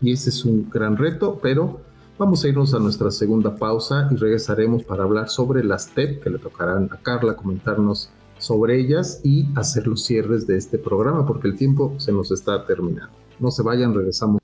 Y 0.00 0.12
ese 0.12 0.30
es 0.30 0.44
un 0.44 0.68
gran 0.70 0.96
reto, 0.96 1.38
pero 1.42 1.80
Vamos 2.18 2.42
a 2.42 2.48
irnos 2.48 2.74
a 2.74 2.80
nuestra 2.80 3.12
segunda 3.12 3.54
pausa 3.54 4.08
y 4.10 4.16
regresaremos 4.16 4.82
para 4.82 5.04
hablar 5.04 5.28
sobre 5.28 5.62
las 5.62 5.94
TEP 5.94 6.20
que 6.20 6.30
le 6.30 6.38
tocarán 6.38 6.88
a 6.90 6.96
Carla 6.96 7.36
comentarnos 7.36 8.10
sobre 8.38 8.80
ellas 8.80 9.20
y 9.22 9.46
hacer 9.54 9.86
los 9.86 10.04
cierres 10.04 10.44
de 10.44 10.56
este 10.56 10.78
programa 10.78 11.24
porque 11.24 11.46
el 11.46 11.56
tiempo 11.56 11.94
se 11.98 12.10
nos 12.10 12.32
está 12.32 12.66
terminando. 12.66 13.12
No 13.38 13.52
se 13.52 13.62
vayan, 13.62 13.94
regresamos. 13.94 14.42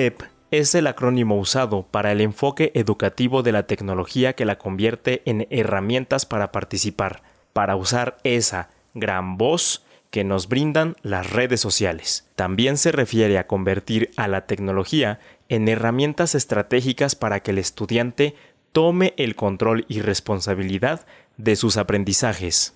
TEP 0.00 0.22
es 0.50 0.74
el 0.74 0.86
acrónimo 0.86 1.38
usado 1.38 1.82
para 1.82 2.10
el 2.10 2.22
enfoque 2.22 2.72
educativo 2.74 3.42
de 3.42 3.52
la 3.52 3.66
tecnología 3.66 4.32
que 4.32 4.46
la 4.46 4.56
convierte 4.56 5.20
en 5.26 5.46
herramientas 5.50 6.24
para 6.24 6.52
participar, 6.52 7.22
para 7.52 7.76
usar 7.76 8.16
esa 8.24 8.70
gran 8.94 9.36
voz 9.36 9.84
que 10.08 10.24
nos 10.24 10.48
brindan 10.48 10.96
las 11.02 11.30
redes 11.30 11.60
sociales. 11.60 12.26
También 12.34 12.78
se 12.78 12.92
refiere 12.92 13.36
a 13.36 13.46
convertir 13.46 14.10
a 14.16 14.26
la 14.26 14.46
tecnología 14.46 15.20
en 15.50 15.68
herramientas 15.68 16.34
estratégicas 16.34 17.14
para 17.14 17.40
que 17.40 17.50
el 17.50 17.58
estudiante 17.58 18.34
tome 18.72 19.12
el 19.18 19.36
control 19.36 19.84
y 19.86 20.00
responsabilidad 20.00 21.06
de 21.36 21.56
sus 21.56 21.76
aprendizajes. 21.76 22.72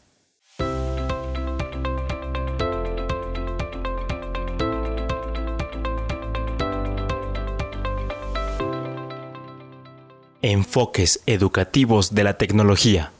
Enfoques 10.64 11.20
educativos 11.26 12.14
de 12.14 12.24
la 12.24 12.38
tecnología. 12.38 13.12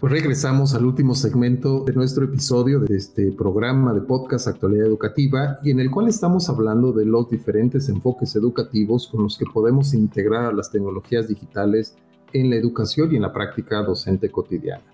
Pues 0.00 0.12
regresamos 0.12 0.74
al 0.74 0.84
último 0.84 1.14
segmento 1.14 1.82
de 1.84 1.94
nuestro 1.94 2.26
episodio 2.26 2.78
de 2.78 2.94
este 2.94 3.32
programa 3.32 3.94
de 3.94 4.02
podcast 4.02 4.48
Actualidad 4.48 4.86
Educativa 4.86 5.58
y 5.64 5.70
en 5.70 5.80
el 5.80 5.90
cual 5.90 6.08
estamos 6.08 6.50
hablando 6.50 6.92
de 6.92 7.06
los 7.06 7.30
diferentes 7.30 7.88
enfoques 7.88 8.36
educativos 8.36 9.08
con 9.08 9.22
los 9.22 9.38
que 9.38 9.46
podemos 9.46 9.94
integrar 9.94 10.44
a 10.44 10.52
las 10.52 10.70
tecnologías 10.70 11.26
digitales 11.26 11.96
en 12.34 12.50
la 12.50 12.56
educación 12.56 13.10
y 13.10 13.16
en 13.16 13.22
la 13.22 13.32
práctica 13.32 13.82
docente 13.82 14.30
cotidiana. 14.30 14.84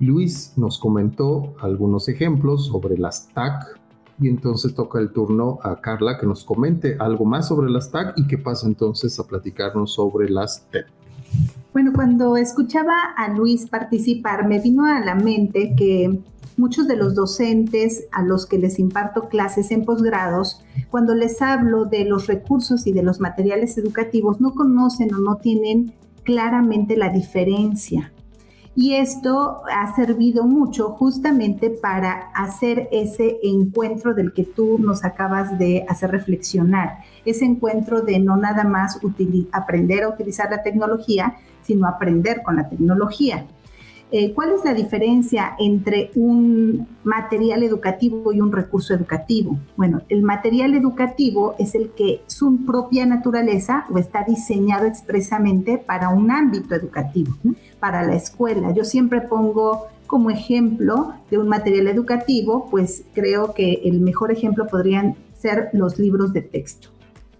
Luis 0.00 0.54
nos 0.56 0.78
comentó 0.78 1.54
algunos 1.60 2.08
ejemplos 2.08 2.68
sobre 2.68 2.96
las 2.96 3.28
TAC, 3.34 3.78
y 4.20 4.28
entonces 4.28 4.74
toca 4.74 5.00
el 5.00 5.12
turno 5.12 5.58
a 5.62 5.80
Carla 5.80 6.18
que 6.18 6.26
nos 6.26 6.44
comente 6.44 6.96
algo 6.98 7.24
más 7.24 7.48
sobre 7.48 7.70
las 7.70 7.90
TAC 7.90 8.14
y 8.16 8.26
que 8.26 8.38
pasa 8.38 8.66
entonces 8.66 9.18
a 9.18 9.26
platicarnos 9.26 9.94
sobre 9.94 10.30
las 10.30 10.66
TEP. 10.70 10.86
Bueno, 11.72 11.92
cuando 11.92 12.36
escuchaba 12.36 12.94
a 13.16 13.28
Luis 13.28 13.68
participar, 13.68 14.46
me 14.46 14.60
vino 14.60 14.84
a 14.84 15.00
la 15.00 15.16
mente 15.16 15.74
que 15.76 16.20
muchos 16.56 16.86
de 16.86 16.96
los 16.96 17.16
docentes 17.16 18.06
a 18.12 18.22
los 18.22 18.46
que 18.46 18.58
les 18.58 18.78
imparto 18.78 19.28
clases 19.28 19.72
en 19.72 19.84
posgrados, 19.84 20.62
cuando 20.90 21.14
les 21.14 21.42
hablo 21.42 21.84
de 21.84 22.04
los 22.04 22.28
recursos 22.28 22.86
y 22.86 22.92
de 22.92 23.02
los 23.02 23.18
materiales 23.18 23.76
educativos, 23.76 24.40
no 24.40 24.54
conocen 24.54 25.12
o 25.14 25.18
no 25.18 25.36
tienen 25.36 25.92
claramente 26.22 26.96
la 26.96 27.10
diferencia 27.10 28.12
y 28.76 28.94
esto 28.94 29.62
ha 29.70 29.94
servido 29.94 30.44
mucho 30.44 30.90
justamente 30.90 31.70
para 31.70 32.30
hacer 32.34 32.88
ese 32.90 33.38
encuentro 33.42 34.14
del 34.14 34.32
que 34.32 34.44
tú 34.44 34.78
nos 34.78 35.04
acabas 35.04 35.58
de 35.58 35.84
hacer 35.88 36.10
reflexionar, 36.10 36.98
ese 37.24 37.44
encuentro 37.44 38.02
de 38.02 38.18
no 38.18 38.36
nada 38.36 38.64
más 38.64 38.98
aprender 39.52 40.02
a 40.02 40.08
utilizar 40.08 40.50
la 40.50 40.62
tecnología, 40.62 41.36
sino 41.62 41.86
aprender 41.86 42.42
con 42.42 42.56
la 42.56 42.68
tecnología. 42.68 43.46
Eh, 44.16 44.32
¿Cuál 44.32 44.52
es 44.52 44.64
la 44.64 44.74
diferencia 44.74 45.56
entre 45.58 46.12
un 46.14 46.86
material 47.02 47.64
educativo 47.64 48.32
y 48.32 48.40
un 48.40 48.52
recurso 48.52 48.94
educativo? 48.94 49.58
Bueno, 49.76 50.02
el 50.08 50.22
material 50.22 50.76
educativo 50.76 51.56
es 51.58 51.74
el 51.74 51.90
que 51.90 52.20
su 52.28 52.64
propia 52.64 53.06
naturaleza 53.06 53.86
o 53.90 53.98
está 53.98 54.22
diseñado 54.22 54.86
expresamente 54.86 55.78
para 55.78 56.10
un 56.10 56.30
ámbito 56.30 56.76
educativo, 56.76 57.32
para 57.80 58.04
la 58.04 58.14
escuela. 58.14 58.72
Yo 58.72 58.84
siempre 58.84 59.20
pongo 59.20 59.88
como 60.06 60.30
ejemplo 60.30 61.14
de 61.28 61.38
un 61.38 61.48
material 61.48 61.88
educativo, 61.88 62.68
pues 62.70 63.06
creo 63.14 63.52
que 63.52 63.80
el 63.84 63.98
mejor 63.98 64.30
ejemplo 64.30 64.68
podrían 64.68 65.16
ser 65.34 65.70
los 65.72 65.98
libros 65.98 66.32
de 66.32 66.42
texto 66.42 66.93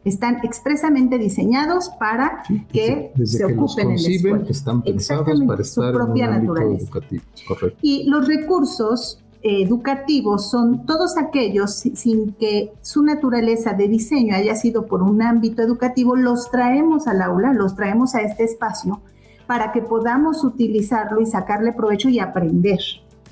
están 0.05 0.39
expresamente 0.43 1.19
diseñados 1.19 1.91
para 1.99 2.43
que 2.73 3.13
se 3.25 3.45
ocupen 3.45 3.93
en 3.93 4.03
la 4.03 4.09
escuela. 4.09 4.45
Están 4.49 4.83
pensados 4.83 5.41
para 5.47 5.63
estar 5.63 5.93
su 5.93 5.99
propia 5.99 6.27
en 6.27 6.31
naturaleza. 6.31 6.85
Educativo. 6.85 7.23
Correcto. 7.49 7.79
Y 7.83 8.05
los 8.09 8.27
recursos 8.27 9.25
educativos 9.43 10.51
son 10.51 10.87
todos 10.87 11.19
aquellos 11.19 11.75
sin 11.75 12.33
que 12.33 12.73
su 12.81 13.03
naturaleza 13.03 13.75
de 13.75 13.89
diseño 13.89 14.35
haya 14.35 14.57
sido 14.57 14.87
por 14.87 15.03
un 15.03 15.21
ámbito 15.21 15.61
educativo, 15.63 16.17
los 16.17 16.51
traemos 16.51 17.07
al 17.07 17.21
aula, 17.21 17.53
los 17.53 17.77
traemos 17.77 18.15
a 18.15 18.23
este 18.23 18.45
espacio 18.45 19.03
para 19.47 19.71
que 19.73 19.83
podamos 19.83 20.45
utilizarlo 20.45 21.21
y 21.21 21.27
sacarle 21.27 21.73
provecho 21.73 22.09
y 22.09 22.19
aprender. 22.21 22.81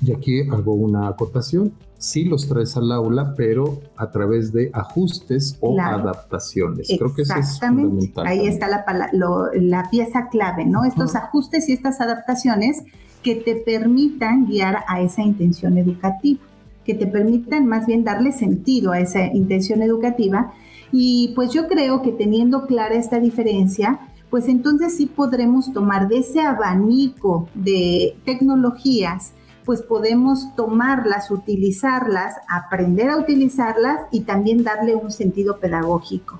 Y 0.05 0.11
aquí 0.11 0.41
hago 0.51 0.73
una 0.73 1.07
acotación 1.07 1.73
sí 2.03 2.25
los 2.25 2.49
traes 2.49 2.75
al 2.75 2.91
aula, 2.91 3.33
pero 3.37 3.81
a 3.95 4.11
través 4.11 4.51
de 4.51 4.69
ajustes 4.73 5.57
o 5.61 5.79
adaptaciones. 5.79 6.89
Creo 6.97 7.15
que 7.15 7.21
eso 7.21 7.35
es 7.35 7.59
fundamental. 7.59 8.27
Ahí 8.27 8.45
está 8.45 8.67
la, 8.67 8.83
la, 9.53 9.89
pieza 9.89 10.27
clave, 10.29 10.65
¿no? 10.65 10.83
Estos 10.83 11.15
ajustes 11.15 11.69
y 11.69 11.73
estas 11.73 12.01
adaptaciones 12.01 12.83
que 13.23 13.35
te 13.35 13.55
permitan 13.55 14.47
guiar 14.47 14.83
a 14.87 15.01
esa 15.01 15.21
intención 15.21 15.77
educativa. 15.77 16.41
que 16.83 16.93
te 16.93 17.07
permitan 17.07 17.65
más 17.65 17.85
bien 17.85 18.03
darle 18.03 18.33
sentido 18.33 18.91
a 18.91 18.99
esa 18.99 19.27
intención 19.27 19.81
educativa. 19.81 20.51
Y 20.91 21.31
pues 21.33 21.53
yo 21.53 21.69
creo 21.69 22.01
que 22.01 22.11
teniendo 22.11 22.67
clara 22.67 22.95
esta 22.95 23.21
diferencia, 23.21 24.01
pues 24.29 24.49
entonces 24.49 24.97
sí 24.97 25.05
podremos 25.05 25.71
tomar 25.71 26.09
de 26.09 26.17
ese 26.17 26.41
abanico 26.41 27.47
de 27.53 28.17
tecnologías, 28.25 29.33
pues 29.65 29.81
podemos 29.81 30.55
tomarlas, 30.55 31.31
utilizarlas, 31.31 32.35
aprender 32.49 33.09
a 33.09 33.17
utilizarlas 33.17 34.01
y 34.11 34.21
también 34.21 34.63
darle 34.63 34.95
un 34.95 35.11
sentido 35.11 35.59
pedagógico. 35.59 36.39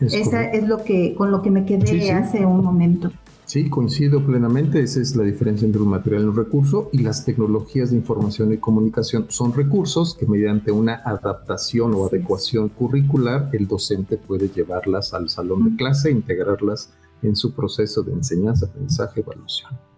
Esa 0.00 0.44
es 0.44 0.66
lo 0.66 0.82
que 0.82 1.14
con 1.14 1.30
lo 1.30 1.42
que 1.42 1.50
me 1.50 1.64
quedé 1.64 2.12
hace 2.12 2.44
un 2.44 2.64
momento. 2.64 3.12
Sí, 3.52 3.68
coincido 3.68 4.24
plenamente. 4.24 4.80
Esa 4.80 5.00
es 5.00 5.14
la 5.14 5.24
diferencia 5.24 5.66
entre 5.66 5.82
un 5.82 5.88
material 5.88 6.22
y 6.22 6.26
un 6.26 6.36
recurso 6.36 6.88
y 6.92 6.98
las 6.98 7.24
tecnologías 7.24 7.90
de 7.90 7.96
información 7.96 8.52
y 8.52 8.56
comunicación 8.56 9.26
son 9.28 9.52
recursos 9.52 10.16
que 10.18 10.26
mediante 10.26 10.72
una 10.72 11.02
adaptación 11.04 11.92
o 11.94 12.06
adecuación 12.06 12.70
curricular 12.70 13.50
el 13.52 13.68
docente 13.68 14.16
puede 14.16 14.48
llevarlas 14.48 15.12
al 15.12 15.28
salón 15.28 15.70
de 15.70 15.76
clase 15.76 16.08
e 16.08 16.12
integrarlas 16.12 16.94
en 17.22 17.36
su 17.36 17.52
proceso 17.52 18.02
de 18.02 18.12
enseñanza, 18.12 18.66
aprendizaje, 18.66 19.20
evaluación. 19.20 19.91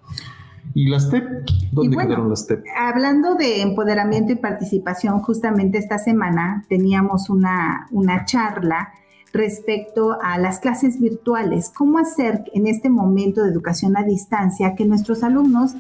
¿Y 0.75 0.89
las 0.89 1.09
TEP? 1.09 1.25
¿Dónde 1.71 1.97
quedaron 1.97 2.29
las 2.29 2.47
TEP? 2.49 2.65
Hablando 2.77 3.37
de 3.37 3.63
empoderamiento 3.63 4.33
y 4.33 4.37
participación, 4.37 5.21
justamente 5.21 5.79
esta 5.79 5.99
semana 5.99 6.65
teníamos 6.69 7.31
una, 7.31 7.87
una 7.93 8.25
charla 8.25 8.93
respecto 9.33 10.19
a 10.21 10.37
las 10.39 10.59
clases 10.59 11.01
virtuales. 11.01 11.71
¿Cómo 11.73 11.99
hacer 11.99 12.45
en 12.55 12.67
este 12.67 12.91
momento 12.91 13.43
de 13.43 13.51
educación 13.51 13.97
a 13.97 14.03
distancia 14.03 14.75
que 14.75 14.85
nuestros 14.85 15.23
alumnos 15.23 15.75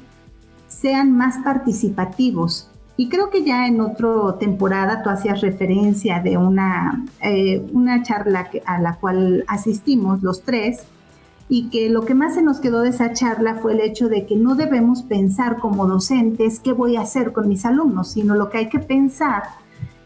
sean 0.69 1.13
más 1.13 1.39
participativos? 1.39 2.71
Y 2.97 3.09
creo 3.09 3.31
que 3.31 3.43
ya 3.43 3.67
en 3.67 3.81
otra 3.81 4.39
temporada 4.39 5.03
tú 5.03 5.11
hacías 5.11 5.41
referencia 5.41 6.21
de 6.21 6.37
una, 6.37 7.05
eh, 7.21 7.67
una 7.73 8.05
charla 8.05 8.49
a 8.65 8.81
la 8.81 8.95
cual 8.95 9.45
asistimos 9.49 10.23
los 10.23 10.43
tres 10.43 10.87
y 11.49 11.69
que 11.69 11.91
lo 11.91 12.05
que 12.05 12.15
más 12.15 12.35
se 12.35 12.43
nos 12.43 12.61
quedó 12.61 12.81
de 12.81 12.91
esa 12.91 13.13
charla 13.13 13.57
fue 13.57 13.75
el 13.75 13.81
hecho 13.81 14.09
de 14.09 14.27
que 14.27 14.37
no 14.37 14.55
debemos 14.55 15.03
pensar 15.03 15.59
como 15.59 15.87
docentes 15.87 16.59
qué 16.61 16.73
voy 16.73 16.97
a 16.97 17.03
hacer 17.03 17.33
con 17.33 17.49
mis 17.49 17.65
alumnos, 17.65 18.13
sino 18.13 18.35
lo 18.35 18.49
que 18.49 18.59
hay 18.59 18.69
que 18.69 18.79
pensar 18.79 19.43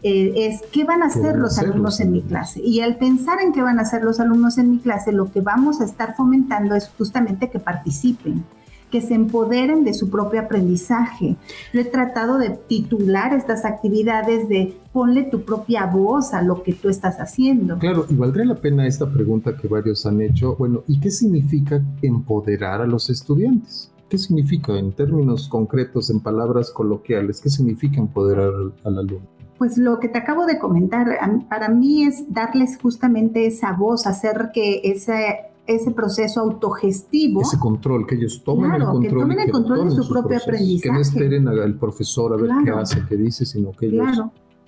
eh, 0.01 0.33
es 0.35 0.61
qué 0.71 0.83
van 0.85 1.01
a 1.01 1.07
hacer 1.07 1.37
los 1.37 1.59
alumnos 1.59 1.99
en 1.99 2.11
mi 2.11 2.21
clase. 2.21 2.61
Y 2.61 2.81
al 2.81 2.97
pensar 2.97 3.41
en 3.41 3.51
qué 3.51 3.61
van 3.61 3.79
a 3.79 3.83
hacer 3.83 4.03
los 4.03 4.19
alumnos 4.19 4.57
en 4.57 4.71
mi 4.71 4.79
clase, 4.79 5.11
lo 5.11 5.31
que 5.31 5.41
vamos 5.41 5.81
a 5.81 5.85
estar 5.85 6.15
fomentando 6.15 6.75
es 6.75 6.89
justamente 6.97 7.49
que 7.49 7.59
participen, 7.59 8.43
que 8.89 9.01
se 9.01 9.13
empoderen 9.13 9.83
de 9.83 9.93
su 9.93 10.09
propio 10.09 10.41
aprendizaje. 10.41 11.35
Yo 11.73 11.81
he 11.81 11.85
tratado 11.85 12.37
de 12.37 12.49
titular 12.49 13.33
estas 13.33 13.65
actividades 13.65 14.49
de 14.49 14.75
ponle 14.91 15.23
tu 15.23 15.43
propia 15.43 15.85
voz 15.85 16.33
a 16.33 16.41
lo 16.41 16.63
que 16.63 16.73
tú 16.73 16.89
estás 16.89 17.17
haciendo. 17.17 17.77
Claro, 17.77 18.05
y 18.09 18.15
valdría 18.15 18.45
la 18.45 18.55
pena 18.55 18.87
esta 18.87 19.11
pregunta 19.11 19.55
que 19.55 19.67
varios 19.67 20.05
han 20.05 20.21
hecho. 20.21 20.55
Bueno, 20.55 20.83
¿y 20.87 20.99
qué 20.99 21.11
significa 21.11 21.81
empoderar 22.01 22.81
a 22.81 22.87
los 22.87 23.09
estudiantes? 23.09 23.91
¿Qué 24.09 24.17
significa 24.17 24.77
en 24.77 24.91
términos 24.91 25.47
concretos, 25.47 26.09
en 26.09 26.19
palabras 26.19 26.71
coloquiales, 26.71 27.39
qué 27.39 27.49
significa 27.49 27.99
empoderar 27.99 28.51
al 28.83 28.97
alumno? 28.97 29.39
pues 29.59 29.77
lo 29.77 29.99
que 29.99 30.07
te 30.07 30.17
acabo 30.17 30.45
de 30.45 30.57
comentar, 30.57 31.05
para 31.49 31.67
mí 31.67 32.05
es 32.05 32.33
darles 32.33 32.79
justamente 32.81 33.45
esa 33.45 33.73
voz, 33.73 34.07
hacer 34.07 34.51
que 34.53 34.79
ese, 34.85 35.48
ese 35.69 35.91
proceso 35.91 36.41
autogestivo. 36.41 37.41
Ese 37.41 37.59
control, 37.59 38.07
que 38.07 38.15
ellos 38.15 38.43
tomen 38.43 38.73
el 38.73 38.83
control. 38.83 39.03
Que 39.03 39.09
tomen 39.09 39.39
el 39.39 39.51
control 39.51 39.89
de 39.89 39.95
su 39.95 40.09
propio 40.09 40.37
aprendizaje. 40.37 40.89
Que 40.89 40.91
no 40.91 40.99
esperen 40.99 41.47
al 41.47 41.75
profesor 41.75 42.33
a 42.33 42.37
ver 42.37 42.49
qué 42.65 42.71
hace, 42.71 43.03
qué 43.07 43.15
dice, 43.15 43.45
sino 43.45 43.71
que 43.71 43.85
ellos 43.85 44.21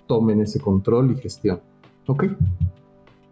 tomen 0.08 0.42
ese 0.42 0.60
control 0.60 1.12
y 1.12 1.16
gestión. 1.16 1.60
¿Ok? 2.08 2.26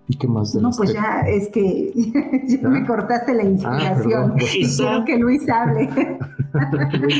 ¿Y 0.08 0.17
qué 0.17 0.27
más 0.27 0.53
de 0.53 0.62
No, 0.62 0.71
pues 0.75 0.91
ya 0.91 1.21
es 1.27 1.49
que 1.49 1.93
ya 2.47 2.67
me 2.67 2.86
cortaste 2.88 3.36
la 3.36 3.43
ah, 3.43 3.45
inspiración. 3.45 4.34
Quiero 4.38 5.05
que 5.05 5.17
Luis 5.19 5.47
hable. 5.47 5.88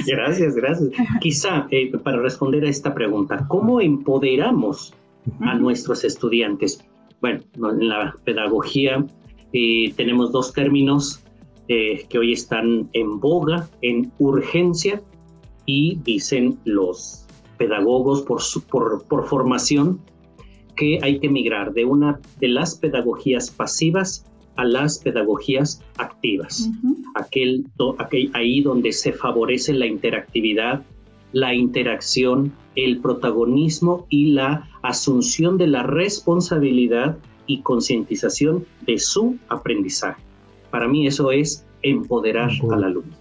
gracias, 0.07 0.55
gracias. 0.55 0.89
Quizá 1.21 1.67
eh, 1.69 1.91
para 2.03 2.17
responder 2.17 2.65
a 2.65 2.69
esta 2.69 2.95
pregunta, 2.95 3.45
¿cómo 3.47 3.79
empoderamos 3.79 4.95
a 5.41 5.53
nuestros 5.53 6.03
estudiantes? 6.03 6.83
Bueno, 7.21 7.41
en 7.53 7.89
la 7.89 8.15
pedagogía 8.23 9.05
eh, 9.53 9.93
tenemos 9.95 10.31
dos 10.31 10.53
términos 10.53 11.23
eh, 11.67 12.05
que 12.09 12.17
hoy 12.19 12.33
están 12.33 12.89
en 12.93 13.19
boga, 13.19 13.69
en 13.81 14.12
urgencia, 14.19 15.01
y 15.65 15.97
dicen 16.03 16.57
los 16.65 17.27
pedagogos 17.57 18.23
por, 18.23 18.41
por, 18.71 19.03
por 19.05 19.27
formación 19.27 19.99
que 20.75 20.97
hay 21.03 21.19
que 21.19 21.29
migrar 21.29 21.73
de 21.73 21.85
una 21.85 22.19
de 22.39 22.47
las 22.47 22.75
pedagogías 22.75 23.51
pasivas 23.51 24.25
a 24.55 24.63
las 24.65 24.99
pedagogías 24.99 25.81
activas. 25.97 26.69
aquel, 27.15 27.65
ahí 28.33 28.62
donde 28.62 28.91
se 28.91 29.13
favorece 29.13 29.73
la 29.73 29.85
interactividad, 29.85 30.83
la 31.31 31.53
interacción, 31.53 32.51
el 32.75 32.99
protagonismo 32.99 34.05
y 34.09 34.31
la 34.31 34.67
asunción 34.81 35.57
de 35.57 35.67
la 35.67 35.83
responsabilidad 35.83 37.17
y 37.49 37.63
concientización 37.63 38.63
de 38.85 38.99
su 38.99 39.38
aprendizaje. 39.49 40.21
Para 40.69 40.88
mí 40.88 41.07
eso 41.07 41.31
es 41.31 41.65
empoderar 41.81 42.51
al 42.71 42.83
alumno. 42.83 43.12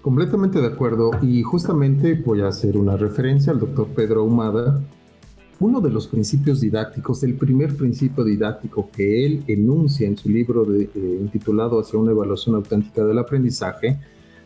Completamente 0.00 0.60
de 0.60 0.68
acuerdo 0.68 1.10
y 1.20 1.42
justamente 1.42 2.14
voy 2.14 2.42
a 2.42 2.48
hacer 2.48 2.76
una 2.76 2.96
referencia 2.96 3.52
al 3.52 3.58
doctor 3.58 3.88
Pedro 3.88 4.20
Ahumada, 4.20 4.80
uno 5.58 5.80
de 5.80 5.90
los 5.90 6.06
principios 6.06 6.60
didácticos, 6.60 7.24
el 7.24 7.34
primer 7.34 7.76
principio 7.76 8.22
didáctico 8.22 8.90
que 8.94 9.26
él 9.26 9.42
enuncia 9.48 10.06
en 10.06 10.16
su 10.16 10.28
libro 10.28 10.64
de, 10.64 10.84
eh, 10.84 11.18
intitulado 11.20 11.80
Hacia 11.80 11.98
una 11.98 12.12
evaluación 12.12 12.54
auténtica 12.54 13.04
del 13.04 13.18
aprendizaje, 13.18 13.98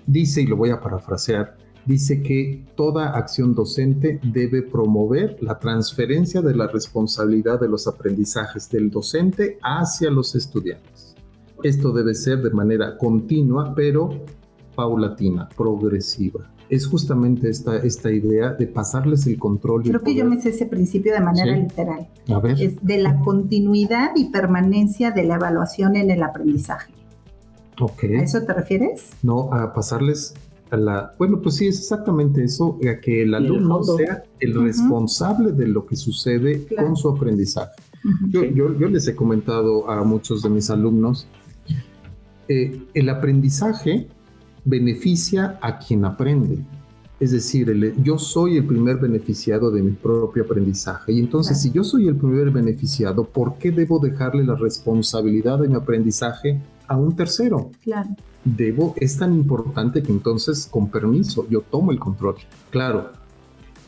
dice, 0.07 0.41
y 0.41 0.47
lo 0.47 0.57
voy 0.57 0.71
a 0.71 0.81
parafrasear, 0.81 1.55
dice 1.87 2.23
que 2.23 2.65
toda 2.77 3.17
acción 3.17 3.55
docente 3.55 4.21
debe 4.23 4.63
promover 4.63 5.37
la 5.41 5.59
transferencia 5.59 6.41
de 6.43 6.55
la 6.55 6.67
responsabilidad 6.67 7.61
de 7.61 7.69
los 7.69 7.87
aprendizajes 7.87 8.69
del 8.71 8.91
docente 8.91 9.59
hacia 9.63 10.11
los 10.11 10.35
estudiantes. 10.35 11.15
Esto 11.63 11.93
debe 11.93 12.15
ser 12.15 12.43
de 12.43 12.51
manera 12.51 12.97
continua, 12.97 13.75
pero 13.75 14.11
paulatina, 14.75 15.49
progresiva 15.57 16.51
es 16.71 16.87
justamente 16.87 17.51
esta, 17.51 17.79
esta 17.79 18.13
idea 18.13 18.53
de 18.53 18.67
pasarles 18.69 19.27
el 19.27 19.39
control. 19.39 19.83
Creo 19.83 20.03
que 20.03 20.15
yo 20.15 20.25
me 20.25 20.41
sé 20.41 20.51
ese 20.51 20.67
principio 20.67 21.13
de 21.13 21.21
manera 21.21 21.57
literal. 21.57 22.09
A 22.29 22.39
ver. 22.39 22.63
Es 22.63 22.77
de 22.81 22.99
la 22.99 23.21
continuidad 23.21 24.13
y 24.15 24.31
permanencia 24.31 25.11
de 25.11 25.25
la 25.25 25.35
evaluación 25.35 25.97
en 25.97 26.11
el 26.13 26.23
aprendizaje. 26.23 26.93
Ok. 27.81 28.05
¿A 28.05 28.23
eso 28.23 28.43
te 28.43 28.55
refieres? 28.55 29.11
No, 29.23 29.53
a 29.53 29.73
pasarles 29.73 30.35
a 30.71 30.77
la... 30.77 31.15
Bueno, 31.19 31.41
pues 31.41 31.57
sí, 31.57 31.67
es 31.67 31.79
exactamente 31.79 32.45
eso, 32.45 32.79
a 32.89 33.01
que 33.01 33.23
el 33.23 33.35
alumno 33.35 33.83
sea 33.83 34.25
el 34.39 34.55
responsable 34.55 35.53
de 35.53 35.69
lo 35.69 35.87
que 35.87 35.97
sucede 35.97 36.67
con 36.77 36.97
su 36.97 37.09
aprendizaje. 37.09 37.73
yo, 38.31 38.45
yo, 38.45 38.89
les 38.89 39.07
he 39.09 39.15
comentado 39.15 39.89
a 39.91 40.03
muchos 40.05 40.43
de 40.43 40.51
mis 40.51 40.71
alumnos, 40.71 41.27
eh, 42.49 42.83
el 42.95 43.09
aprendizaje 43.09 44.09
beneficia 44.65 45.59
a 45.61 45.79
quien 45.79 46.05
aprende. 46.05 46.59
Es 47.19 47.33
decir, 47.33 47.95
yo 48.03 48.19
soy 48.19 48.57
el 48.57 48.65
primer 48.65 48.97
beneficiado 48.97 49.71
de 49.71 49.83
mi 49.83 49.91
propio 49.91 50.45
aprendizaje. 50.45 51.13
Y 51.13 51.19
entonces, 51.19 51.61
si 51.61 51.71
yo 51.71 51.85
soy 51.85 52.09
el 52.09 52.17
primer 52.17 52.51
beneficiado, 52.51 53.25
¿por 53.25 53.59
qué 53.59 53.71
debo 53.71 53.99
dejarle 53.99 54.43
la 54.43 54.55
responsabilidad 54.55 55.59
de 55.59 55.69
mi 55.69 55.75
aprendizaje 55.75 56.59
a 56.89 56.97
un 56.97 57.15
tercero? 57.15 57.71
Claro. 57.83 58.09
Debo, 58.45 58.95
es 58.97 59.19
tan 59.19 59.35
importante 59.35 60.03
que 60.03 60.13
entonces, 60.13 60.67
con 60.71 60.91
permiso, 60.91 61.47
yo 61.51 61.61
tomo 61.61 61.93
el 61.93 61.99
control. 61.99 62.37
Claro, 62.71 63.11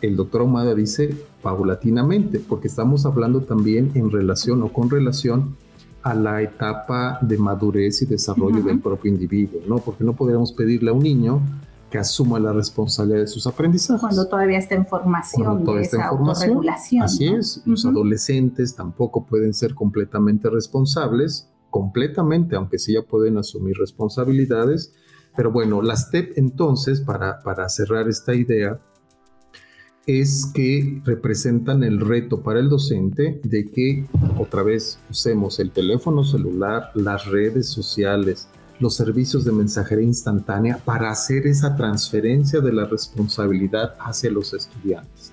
el 0.03 0.17
doctor 0.17 0.43
Omada 0.43 0.75
dice 0.75 1.17
paulatinamente, 1.43 2.39
porque 2.41 2.69
estamos 2.69 3.07
hablando 3.07 3.43
también 3.43 3.93
en 3.95 4.11
relación 4.11 4.63
o 4.63 4.73
con 4.73 4.91
relación 4.91 5.57
a 6.03 6.15
la 6.15 6.43
etapa 6.43 7.19
de 7.23 7.39
madurez 7.39 8.03
y 8.03 8.07
desarrollo 8.07 8.63
del 8.63 8.81
propio 8.81 9.11
individuo, 9.11 9.61
¿no? 9.67 9.79
Porque 9.79 10.05
no 10.05 10.15
podríamos 10.15 10.53
pedirle 10.53 10.91
a 10.91 10.93
un 10.93 11.03
niño 11.03 11.41
que 11.91 11.99
asuma 11.99 12.41
la 12.41 12.53
responsabilidad 12.53 13.21
de 13.21 13.27
sus 13.27 13.47
aprendizajes. 13.47 14.01
Cuando 14.01 14.27
todavía 14.27 14.59
está 14.59 14.75
en 14.75 14.87
formación, 14.87 15.65
de 15.65 15.83
esa 15.83 16.09
autorregulación. 16.09 17.03
Así 17.03 17.27
es, 17.29 17.63
los 17.67 17.85
adolescentes 17.85 18.75
tampoco 18.75 19.25
pueden 19.27 19.53
ser 19.55 19.75
completamente 19.75 20.49
responsables, 20.49 21.49
completamente, 21.73 22.55
aunque 22.55 22.79
sí 22.79 22.93
ya 22.93 23.03
pueden 23.03 23.39
asumir 23.39 23.77
responsabilidades. 23.79 24.93
Pero 25.35 25.51
bueno, 25.51 25.83
las 25.83 26.11
TEP 26.11 26.37
entonces, 26.37 27.01
para, 27.01 27.41
para 27.41 27.69
cerrar 27.69 28.09
esta 28.09 28.35
idea, 28.35 28.79
es 30.07 30.51
que 30.53 31.01
representan 31.05 31.83
el 31.83 32.01
reto 32.01 32.43
para 32.43 32.61
el 32.61 32.69
docente 32.69 33.41
de 33.43 33.65
que 33.71 34.05
otra 34.39 34.63
vez 34.63 34.99
usemos 35.11 35.59
el 35.61 35.71
teléfono 35.71 36.25
celular, 36.25 36.91
las 36.95 37.27
redes 37.27 37.69
sociales, 37.69 38.49
los 38.79 38.95
servicios 38.95 39.45
de 39.45 39.53
mensajería 39.53 40.05
instantánea 40.05 40.79
para 40.85 41.11
hacer 41.11 41.47
esa 41.47 41.77
transferencia 41.77 42.61
de 42.61 42.73
la 42.73 42.85
responsabilidad 42.85 43.95
hacia 43.99 44.31
los 44.31 44.53
estudiantes. 44.53 45.33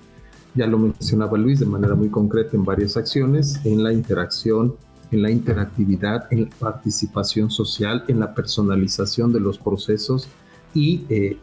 ya 0.54 0.66
lo 0.66 0.78
mencionaba 0.78 1.36
Luis 1.36 1.60
de 1.60 1.66
manera 1.66 1.94
muy 1.94 2.08
concreta 2.08 2.56
en 2.56 2.64
varias 2.64 2.96
acciones, 2.96 3.60
en 3.64 3.82
la 3.82 3.92
interacción, 3.92 4.76
en 5.10 5.22
la 5.22 5.30
interactividad, 5.30 6.32
en 6.32 6.44
la 6.44 6.50
participación 6.50 7.50
social, 7.50 8.04
en 8.08 8.20
la 8.20 8.34
personalización 8.34 9.32
de 9.32 9.40
los 9.40 9.58
procesos 9.58 10.28
y 10.74 11.04
eh, 11.08 11.38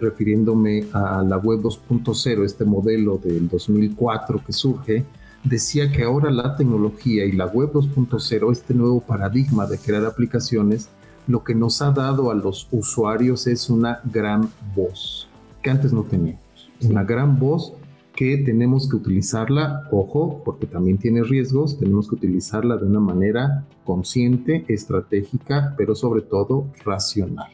refiriéndome 0.00 0.86
a 0.92 1.22
la 1.22 1.36
web 1.38 1.60
2.0, 1.60 2.44
este 2.44 2.64
modelo 2.64 3.18
del 3.18 3.48
2004 3.48 4.42
que 4.44 4.52
surge, 4.52 5.04
decía 5.44 5.90
que 5.90 6.02
ahora 6.02 6.30
la 6.30 6.56
tecnología 6.56 7.24
y 7.24 7.32
la 7.32 7.46
web 7.46 7.72
2.0, 7.72 8.52
este 8.52 8.74
nuevo 8.74 9.00
paradigma 9.00 9.66
de 9.66 9.78
crear 9.78 10.04
aplicaciones, 10.04 10.88
lo 11.26 11.44
que 11.44 11.54
nos 11.54 11.80
ha 11.82 11.92
dado 11.92 12.30
a 12.30 12.34
los 12.34 12.66
usuarios 12.72 13.46
es 13.46 13.70
una 13.70 14.00
gran 14.04 14.50
voz, 14.74 15.28
que 15.62 15.70
antes 15.70 15.92
no 15.92 16.02
teníamos. 16.02 16.42
Una 16.82 17.04
gran 17.04 17.38
voz 17.38 17.74
que 18.14 18.38
tenemos 18.38 18.88
que 18.88 18.96
utilizarla, 18.96 19.88
ojo, 19.90 20.42
porque 20.44 20.66
también 20.66 20.98
tiene 20.98 21.22
riesgos, 21.22 21.78
tenemos 21.78 22.08
que 22.08 22.16
utilizarla 22.16 22.76
de 22.76 22.86
una 22.86 23.00
manera 23.00 23.64
consciente, 23.84 24.64
estratégica, 24.68 25.74
pero 25.76 25.94
sobre 25.94 26.22
todo 26.22 26.66
racional. 26.84 27.50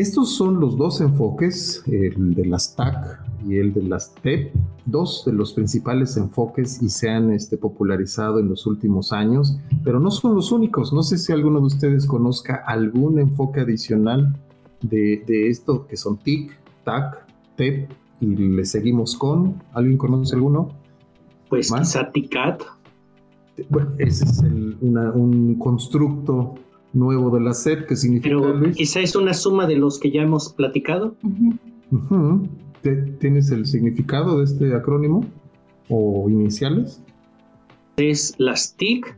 Estos 0.00 0.34
son 0.34 0.60
los 0.60 0.78
dos 0.78 1.02
enfoques, 1.02 1.82
el 1.86 2.34
de 2.34 2.46
las 2.46 2.74
TAC 2.74 3.20
y 3.46 3.58
el 3.58 3.74
de 3.74 3.82
las 3.82 4.14
TEP, 4.14 4.50
dos 4.86 5.24
de 5.26 5.32
los 5.32 5.52
principales 5.52 6.16
enfoques 6.16 6.80
y 6.82 6.88
se 6.88 7.10
han 7.10 7.30
este, 7.32 7.58
popularizado 7.58 8.38
en 8.38 8.48
los 8.48 8.66
últimos 8.66 9.12
años, 9.12 9.58
pero 9.84 10.00
no 10.00 10.10
son 10.10 10.34
los 10.34 10.52
únicos. 10.52 10.94
No 10.94 11.02
sé 11.02 11.18
si 11.18 11.32
alguno 11.32 11.60
de 11.60 11.66
ustedes 11.66 12.06
conozca 12.06 12.62
algún 12.66 13.18
enfoque 13.18 13.60
adicional 13.60 14.34
de, 14.80 15.22
esto 15.50 15.86
que 15.86 15.98
son 15.98 16.16
TIC, 16.16 16.50
TAC, 16.82 17.26
TEP 17.56 17.90
y 18.20 18.26
le 18.26 18.64
seguimos 18.64 19.16
con. 19.16 19.62
¿Alguien 19.72 19.96
conoce 19.96 20.34
alguno? 20.34 20.68
Pues 21.48 21.72
quizá 21.72 22.10
TICAT. 22.12 22.62
Bueno, 23.68 23.90
ese 23.98 24.24
es 24.24 24.40
un 24.40 25.56
constructo 25.58 26.54
nuevo 26.92 27.30
de 27.30 27.40
la 27.40 27.54
SEP, 27.54 27.86
que 27.86 27.96
significa, 27.96 28.36
Pero 28.36 28.72
quizá 28.72 29.00
es 29.00 29.16
una 29.16 29.34
suma 29.34 29.66
de 29.66 29.76
los 29.76 29.98
que 29.98 30.10
ya 30.10 30.22
hemos 30.22 30.52
platicado. 30.52 31.16
¿Tienes 33.18 33.50
el 33.50 33.66
significado 33.66 34.38
de 34.38 34.44
este 34.44 34.74
acrónimo 34.74 35.24
o 35.88 36.28
iniciales? 36.30 37.02
Es 37.96 38.34
las 38.38 38.74
TIC 38.76 39.16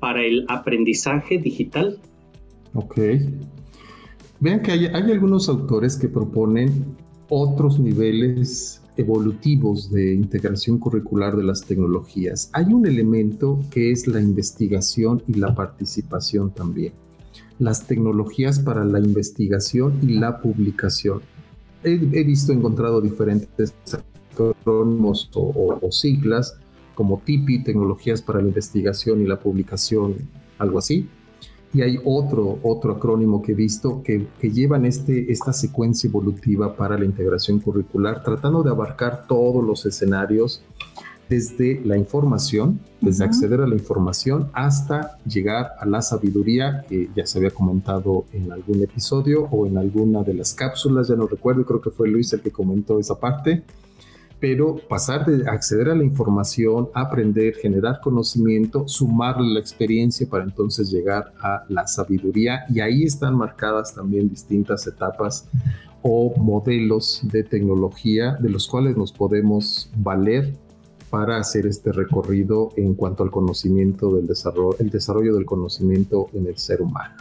para 0.00 0.22
el 0.24 0.46
aprendizaje 0.48 1.38
digital. 1.38 1.98
Ok. 2.74 2.98
Vean 4.40 4.62
que 4.62 4.72
hay, 4.72 4.86
hay 4.86 5.12
algunos 5.12 5.48
autores 5.48 5.96
que 5.96 6.08
proponen 6.08 6.96
otros 7.34 7.78
niveles 7.80 8.82
evolutivos 8.96 9.90
de 9.90 10.12
integración 10.14 10.78
curricular 10.78 11.34
de 11.34 11.44
las 11.44 11.62
tecnologías. 11.62 12.50
Hay 12.52 12.66
un 12.72 12.86
elemento 12.86 13.58
que 13.70 13.90
es 13.90 14.06
la 14.06 14.20
investigación 14.20 15.22
y 15.26 15.34
la 15.34 15.54
participación 15.54 16.52
también 16.52 16.92
las 17.58 17.86
tecnologías 17.86 18.58
para 18.58 18.84
la 18.84 18.98
investigación 18.98 19.98
y 20.02 20.14
la 20.18 20.40
publicación. 20.40 21.22
He, 21.84 21.96
visto, 21.96 22.52
encontrado 22.52 23.00
diferentes 23.00 23.74
acrónimos 24.32 25.30
o, 25.34 25.90
siglas 25.90 26.58
como 26.94 27.20
TIPI, 27.24 27.64
Tecnologías 27.64 28.22
para 28.22 28.40
la 28.40 28.48
Investigación 28.48 29.20
y 29.22 29.26
la 29.26 29.40
Publicación, 29.40 30.16
algo 30.58 30.78
así. 30.78 31.08
Y 31.74 31.80
hay 31.80 31.98
otro, 32.04 32.58
otro 32.62 32.92
acrónimo 32.92 33.40
que 33.42 33.52
he 33.52 33.54
visto 33.54 34.02
que, 34.02 34.26
que 34.38 34.50
llevan 34.50 34.84
este, 34.84 35.32
esta 35.32 35.52
secuencia 35.52 36.08
evolutiva 36.08 36.76
para 36.76 36.98
la 36.98 37.04
integración 37.04 37.60
curricular, 37.60 38.22
tratando 38.22 38.62
de 38.62 38.70
abarcar 38.70 39.26
todos 39.26 39.64
los 39.64 39.86
escenarios 39.86 40.62
desde 41.32 41.80
la 41.84 41.96
información, 41.96 42.78
desde 43.00 43.24
acceder 43.24 43.62
a 43.62 43.66
la 43.66 43.74
información 43.74 44.50
hasta 44.52 45.16
llegar 45.24 45.72
a 45.80 45.86
la 45.86 46.02
sabiduría, 46.02 46.84
que 46.86 47.08
ya 47.16 47.24
se 47.24 47.38
había 47.38 47.50
comentado 47.50 48.26
en 48.34 48.52
algún 48.52 48.82
episodio 48.82 49.48
o 49.50 49.66
en 49.66 49.78
alguna 49.78 50.22
de 50.22 50.34
las 50.34 50.52
cápsulas, 50.52 51.08
ya 51.08 51.16
no 51.16 51.26
recuerdo, 51.26 51.64
creo 51.64 51.80
que 51.80 51.88
fue 51.88 52.08
Luis 52.08 52.34
el 52.34 52.42
que 52.42 52.50
comentó 52.50 52.98
esa 52.98 53.18
parte, 53.18 53.62
pero 54.42 54.74
pasar 54.88 55.24
de 55.24 55.48
acceder 55.48 55.88
a 55.88 55.94
la 55.94 56.02
información, 56.02 56.88
aprender, 56.94 57.54
generar 57.54 58.00
conocimiento, 58.00 58.88
sumarle 58.88 59.54
la 59.54 59.60
experiencia 59.60 60.28
para 60.28 60.42
entonces 60.42 60.90
llegar 60.90 61.32
a 61.40 61.64
la 61.68 61.86
sabiduría 61.86 62.64
y 62.68 62.80
ahí 62.80 63.04
están 63.04 63.36
marcadas 63.36 63.94
también 63.94 64.28
distintas 64.28 64.84
etapas 64.88 65.48
o 66.02 66.34
modelos 66.38 67.20
de 67.22 67.44
tecnología 67.44 68.36
de 68.40 68.48
los 68.48 68.66
cuales 68.66 68.96
nos 68.96 69.12
podemos 69.12 69.88
valer 69.94 70.52
para 71.08 71.36
hacer 71.36 71.64
este 71.68 71.92
recorrido 71.92 72.70
en 72.76 72.94
cuanto 72.94 73.22
al 73.22 73.30
conocimiento 73.30 74.12
del 74.12 74.26
desarrollo, 74.26 74.76
el 74.80 74.90
desarrollo 74.90 75.36
del 75.36 75.46
conocimiento 75.46 76.26
en 76.32 76.48
el 76.48 76.58
ser 76.58 76.82
humano. 76.82 77.14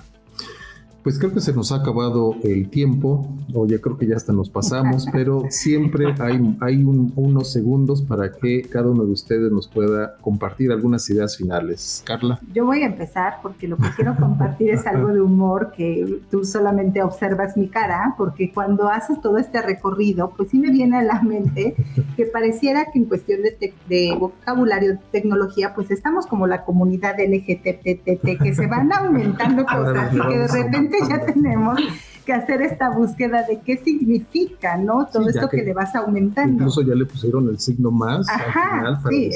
Pues 1.03 1.17
creo 1.17 1.33
que 1.33 1.39
se 1.39 1.53
nos 1.53 1.71
ha 1.71 1.77
acabado 1.77 2.35
el 2.43 2.69
tiempo, 2.69 3.27
o 3.53 3.65
ya 3.65 3.79
creo 3.79 3.97
que 3.97 4.07
ya 4.07 4.15
hasta 4.15 4.33
nos 4.33 4.49
pasamos, 4.49 5.07
pero 5.11 5.43
siempre 5.49 6.13
hay, 6.19 6.57
hay 6.61 6.83
unos 6.83 7.51
segundos 7.51 8.01
para 8.01 8.31
que 8.31 8.61
cada 8.63 8.89
uno 8.89 9.05
de 9.05 9.11
ustedes 9.11 9.51
nos 9.51 9.67
pueda 9.67 10.15
compartir 10.21 10.71
algunas 10.71 11.09
ideas 11.09 11.37
finales. 11.37 12.03
Carla. 12.05 12.39
Yo 12.53 12.65
voy 12.65 12.83
a 12.83 12.85
empezar 12.85 13.37
porque 13.41 13.67
lo 13.67 13.77
que 13.77 13.87
quiero 13.95 14.15
compartir 14.15 14.71
es 14.71 14.85
algo 14.85 15.07
de 15.07 15.21
humor 15.21 15.71
que 15.75 16.19
tú 16.29 16.43
solamente 16.43 17.01
observas 17.01 17.57
mi 17.57 17.67
cara, 17.67 18.13
porque 18.17 18.51
cuando 18.51 18.89
haces 18.89 19.21
todo 19.21 19.37
este 19.37 19.61
recorrido, 19.61 20.33
pues 20.35 20.49
sí 20.49 20.59
me 20.59 20.71
viene 20.71 20.97
a 20.97 21.03
la 21.03 21.21
mente 21.21 21.75
que 22.15 22.25
pareciera 22.25 22.85
que 22.91 22.99
en 22.99 23.05
cuestión 23.05 23.41
de, 23.41 23.73
de 23.89 24.15
vocabulario, 24.17 24.93
de 24.93 24.99
tecnología, 25.11 25.73
pues 25.73 25.91
estamos 25.91 26.27
como 26.27 26.47
la 26.47 26.63
comunidad 26.63 27.15
LGTBT, 27.17 28.41
que 28.41 28.53
se 28.55 28.67
van 28.67 28.91
aumentando 28.91 29.65
cosas 29.65 30.13
y 30.13 30.19
que 30.19 30.37
de 30.37 30.47
repente 30.47 30.90
ya 31.10 31.25
tenemos 31.25 31.80
que 32.25 32.34
hacer 32.34 32.62
esta 32.62 32.89
búsqueda 32.89 33.43
de 33.43 33.60
qué 33.62 33.77
significa, 33.77 34.77
¿no? 34.77 35.08
Todo 35.08 35.30
esto 35.30 35.49
que, 35.49 35.63
le 35.63 35.73
vas 35.73 35.95
aumentando. 35.95 36.54
Incluso 36.54 36.82
ya 36.82 36.95
le 36.95 37.06
pusieron 37.06 37.47
el 37.49 37.60
signo 37.60 37.91
más 37.91 38.27
Ajá, 38.30 39.01
sí, 39.10 39.32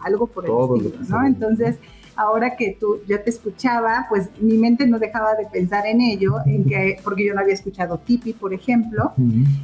algo 0.00 0.26
por 0.26 0.44
el 0.44 0.50
estilo, 0.50 1.04
¿no? 1.08 1.26
Entonces, 1.26 1.78
ahora 2.20 2.54
que 2.56 2.76
tú 2.78 2.98
ya 3.08 3.22
te 3.22 3.30
escuchaba, 3.30 4.06
pues 4.08 4.28
mi 4.40 4.58
mente 4.58 4.86
no 4.86 4.98
dejaba 4.98 5.34
de 5.36 5.46
pensar 5.46 5.86
en 5.86 6.02
ello, 6.02 6.34
en 6.44 6.64
que, 6.64 6.98
porque 7.02 7.26
yo 7.26 7.34
no 7.34 7.40
había 7.40 7.54
escuchado 7.54 7.98
Tipi, 7.98 8.34
por 8.34 8.52
ejemplo, 8.52 9.12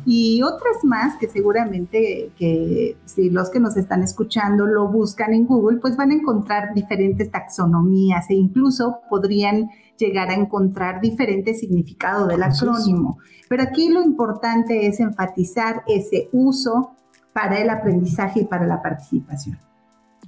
y 0.07 0.43
otras 0.43 0.83
más 0.83 1.17
que 1.17 1.29
seguramente 1.29 2.31
que 2.39 2.97
si 3.05 3.29
los 3.29 3.51
que 3.51 3.61
nos 3.61 3.77
están 3.77 4.03
escuchando 4.03 4.67
lo 4.67 4.89
buscan 4.89 5.35
en 5.35 5.47
Google, 5.47 5.79
pues 5.79 5.97
van 5.97 6.11
a 6.13 6.15
encontrar 6.15 6.73
diferentes 6.75 7.31
taxonomías 7.31 8.31
e 8.31 8.35
incluso 8.35 9.01
podrían 9.11 9.69
llegar 9.99 10.31
a 10.31 10.35
encontrar 10.35 11.01
diferentes 11.01 11.61
significados 11.61 12.29
del 12.29 12.43
acrónimo. 12.43 13.19
Pero 13.49 13.63
aquí 13.63 13.89
lo 13.89 14.03
importante 14.03 14.87
es 14.87 15.01
enfatizar 15.01 15.83
ese 15.87 16.29
uso 16.33 16.93
para 17.33 17.61
el 17.61 17.71
aprendizaje 17.71 18.41
y 18.41 18.45
para 18.45 18.67
la 18.67 18.83
participación. 18.83 19.59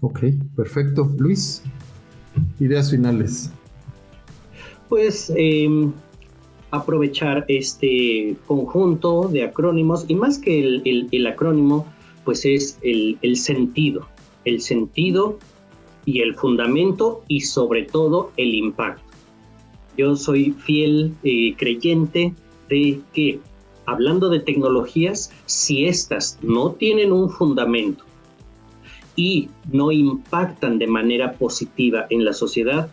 Ok, 0.01 0.21
perfecto. 0.55 1.11
Luis, 1.19 1.63
ideas 2.61 2.91
finales. 2.91 3.51
Pues 4.89 5.33
em, 5.37 5.93
aprovechar 6.71 7.45
este 7.49 8.37
conjunto 8.47 9.29
de 9.29 9.45
acrónimos 9.45 10.05
y 10.09 10.15
más 10.15 10.39
que 10.39 10.81
el, 10.85 11.27
acrónimo, 11.27 11.87
pues 12.25 12.45
es 12.45 12.79
el, 12.83 13.19
el 13.23 13.37
sentido, 13.37 14.07
el 14.45 14.61
sentido 14.61 15.39
y 16.05 16.21
el 16.21 16.35
fundamento 16.35 17.25
y 17.29 17.41
sobre 17.41 17.85
todo 17.85 18.33
el 18.37 18.55
impacto. 18.55 19.08
Yo 19.99 20.17
soy 20.17 20.53
fiel 20.53 21.13
eh, 21.25 21.55
creyente 21.57 22.33
de 22.71 23.01
que 23.13 23.41
hablando 23.85 24.31
de 24.31 24.41
tecnologías, 24.41 25.33
si 25.47 25.87
éstas 25.87 26.39
no 26.41 26.71
tienen 26.73 27.13
un 27.13 27.29
fundamento 27.29 28.05
y 29.17 29.49
no 29.73 29.91
impactan 29.91 30.79
de 30.79 30.87
manera 30.87 31.33
positiva 31.33 32.07
en 32.11 32.25
la 32.25 32.33
sociedad, 32.33 32.89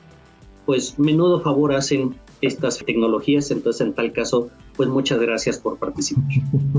pues 0.66 0.98
menudo 0.98 1.42
favor 1.42 1.76
hacen 1.76 2.16
estas 2.42 2.80
tecnologías. 2.80 3.52
Entonces, 3.52 3.82
en 3.82 3.94
tal 3.94 4.12
caso, 4.12 4.50
pues 4.76 4.90
muchas 4.90 5.20
gracias 5.20 5.60
por 5.60 5.78
participar. 5.78 6.24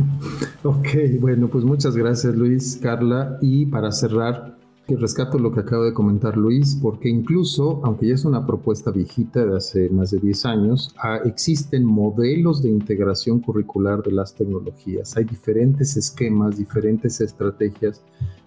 ok, 0.65 0.89
bueno, 1.21 1.49
pues 1.49 1.65
muchas 1.65 1.97
gracias 1.97 2.35
Luis, 2.35 2.79
Carla. 2.83 3.39
Y 3.41 3.67
para 3.67 3.93
cerrar, 3.93 4.56
rescato 4.95 5.39
lo 5.39 5.51
que 5.51 5.61
acaba 5.61 5.85
de 5.85 5.93
comentar 5.93 6.37
Luis, 6.37 6.79
porque 6.81 7.09
incluso, 7.09 7.81
aunque 7.83 8.07
ya 8.07 8.15
es 8.15 8.25
una 8.25 8.47
propuesta 8.47 8.93
viejita 8.93 9.45
de 9.45 9.57
hace 9.57 9.89
más 9.89 10.13
de 10.13 10.19
10 10.19 10.47
años, 10.47 10.95
ah, 11.03 11.19
existen 11.25 11.85
modelos 11.85 12.63
de 12.63 12.71
integración 12.71 13.41
curricular 13.41 14.03
de 14.03 14.13
las 14.13 14.35
tecnologías. 14.35 15.17
Hay 15.17 15.25
diferentes 15.25 15.97
esquemas, 15.97 16.57
diferentes 16.57 17.21
estrategias 17.21 18.03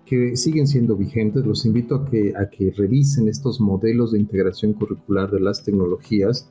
que 0.06 0.38
siguen 0.38 0.66
siendo 0.66 0.96
vigentes. 0.96 1.46
Los 1.46 1.66
invito 1.66 1.96
a 1.96 2.06
que, 2.06 2.34
a 2.38 2.50
que 2.50 2.72
revisen 2.72 3.28
estos 3.28 3.60
modelos 3.60 4.14
de 4.14 4.20
integración 4.20 4.74
curricular 4.74 5.30
de 5.30 5.42
las 5.42 5.64
tecnologías 5.64 6.50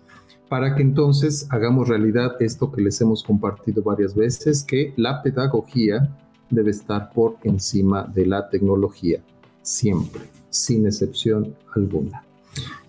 para 0.49 0.74
que 0.74 0.82
entonces 0.82 1.47
hagamos 1.51 1.89
realidad 1.89 2.36
esto 2.41 2.72
que 2.72 2.80
les 2.80 3.01
hemos 3.01 3.22
compartido 3.22 3.82
varias 3.82 4.14
veces, 4.14 4.64
que 4.64 4.93
la 4.97 5.22
pedagogía 5.22 6.09
debe 6.51 6.70
estar 6.70 7.11
por 7.12 7.36
encima 7.43 8.05
de 8.05 8.26
la 8.26 8.49
tecnología, 8.49 9.22
siempre, 9.69 10.23
sin 10.51 10.87
excepción 10.87 11.55
alguna. 11.75 12.25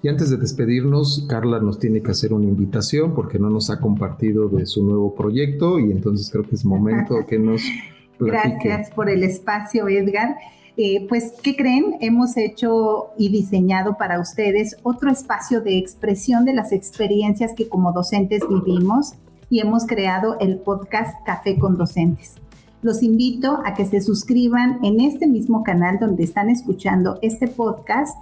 Y 0.01 0.07
antes 0.07 0.29
de 0.29 0.37
despedirnos, 0.37 1.25
Carla 1.27 1.59
nos 1.59 1.77
tiene 1.77 2.01
que 2.01 2.11
hacer 2.11 2.33
una 2.33 2.45
invitación 2.45 3.13
porque 3.13 3.37
no 3.37 3.49
nos 3.49 3.69
ha 3.69 3.79
compartido 3.79 4.47
de 4.47 4.65
su 4.65 4.83
nuevo 4.83 5.13
proyecto 5.13 5.79
y 5.79 5.91
entonces 5.91 6.29
creo 6.31 6.43
que 6.43 6.55
es 6.55 6.65
momento 6.65 7.25
que 7.27 7.37
nos... 7.37 7.61
Gracias 8.19 8.91
por 8.91 9.09
el 9.09 9.23
espacio, 9.23 9.87
Edgar. 9.87 10.35
Eh, 10.75 11.05
pues, 11.07 11.33
¿qué 11.41 11.55
creen? 11.55 11.95
Hemos 12.01 12.35
hecho 12.37 13.09
y 13.17 13.29
diseñado 13.29 13.97
para 13.97 14.19
ustedes 14.19 14.77
otro 14.83 15.09
espacio 15.09 15.61
de 15.61 15.77
expresión 15.77 16.43
de 16.45 16.53
las 16.53 16.71
experiencias 16.71 17.53
que 17.55 17.69
como 17.69 17.93
docentes 17.93 18.41
vivimos 18.49 19.13
y 19.49 19.59
hemos 19.59 19.85
creado 19.85 20.37
el 20.39 20.59
podcast 20.59 21.15
Café 21.25 21.57
con 21.57 21.77
Docentes. 21.77 22.35
Los 22.81 23.03
invito 23.03 23.59
a 23.65 23.73
que 23.73 23.85
se 23.85 24.01
suscriban 24.01 24.79
en 24.83 25.01
este 25.01 25.27
mismo 25.27 25.63
canal 25.63 25.99
donde 25.99 26.23
están 26.23 26.49
escuchando 26.49 27.19
este 27.21 27.47
podcast. 27.47 28.17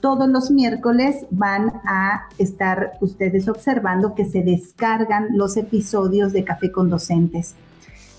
Todos 0.00 0.28
los 0.28 0.50
miércoles 0.50 1.26
van 1.30 1.72
a 1.84 2.28
estar 2.38 2.92
ustedes 3.00 3.48
observando 3.48 4.14
que 4.14 4.24
se 4.24 4.42
descargan 4.42 5.36
los 5.36 5.56
episodios 5.56 6.32
de 6.32 6.44
Café 6.44 6.72
con 6.72 6.88
Docentes 6.88 7.54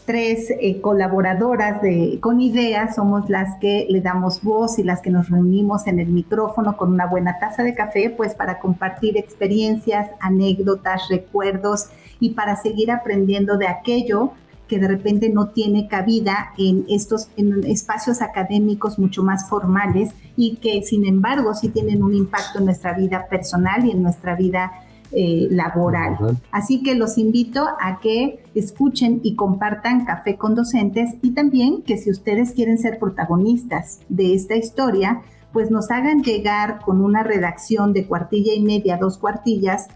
tres 0.06 0.50
eh, 0.50 0.82
colaboradoras 0.82 1.82
de, 1.82 2.18
con 2.20 2.42
ideas 2.42 2.96
somos 2.96 3.30
las 3.30 3.58
que 3.60 3.88
le 3.90 4.02
damos 4.02 4.42
voz 4.42 4.80
y 4.80 4.84
las 4.84 5.02
que 5.02 5.10
nos 5.10 5.30
reunimos 5.30 5.88
en 5.88 6.00
el 6.00 6.08
micrófono 6.08 6.76
con 6.76 6.92
una 6.92 7.06
buena 7.06 7.40
taza 7.40 7.64
de 7.64 7.74
café, 7.74 8.10
pues 8.10 8.36
para 8.36 8.60
compartir 8.60 9.18
experiencias, 9.18 10.10
anécdotas, 10.20 11.08
recuerdos 11.10 11.88
y 12.20 12.32
para 12.32 12.56
seguir 12.56 12.92
aprendiendo 12.92 13.58
de 13.58 13.68
aquello 13.68 14.34
que 14.68 14.80
de 14.80 14.88
repente 14.88 15.30
no 15.30 15.50
tiene 15.50 15.88
cabida 15.88 16.54
en 16.58 16.86
estos 16.90 17.30
en 17.38 17.64
espacios 17.66 18.22
académicos 18.22 18.98
mucho 18.98 19.24
más 19.24 19.50
formales 19.50 20.12
y 20.36 20.56
que 20.58 20.82
sin 20.84 21.06
embargo 21.06 21.54
sí 21.54 21.70
tienen 21.70 22.02
un 22.02 22.14
impacto 22.14 22.60
en 22.60 22.66
nuestra 22.66 22.94
vida 22.94 23.28
personal 23.30 23.86
y 23.86 23.92
en 23.92 24.02
nuestra 24.02 24.36
vida 24.36 24.72
eh, 25.16 25.48
laboral. 25.52 26.18
Así 26.50 26.82
que 26.82 26.96
los 26.96 27.20
invito 27.20 27.68
a 27.80 28.00
que 28.00 28.40
escuchen 28.56 29.20
y 29.22 29.36
compartan 29.36 30.06
Café 30.06 30.38
con 30.38 30.56
Docentes 30.56 31.12
y 31.22 31.32
también 31.32 31.84
que 31.84 31.98
si 31.98 32.10
ustedes 32.10 32.54
quieren 32.54 32.80
ser 32.80 32.98
protagonistas 32.98 34.00
de 34.10 34.34
esta 34.34 34.56
historia, 34.56 35.22
pues 35.52 35.70
nos 35.70 35.92
hagan 35.92 36.24
llegar 36.24 36.80
con 36.80 37.00
una 37.00 37.22
redacción 37.22 37.94
de 37.94 38.08
cuartilla 38.08 38.54
y 38.56 38.62
media, 38.62 38.98
dos 38.98 39.20
cuartillas, 39.20 39.88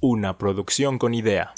Una 0.00 0.38
producción 0.38 0.98
con 0.98 1.14
idea. 1.14 1.54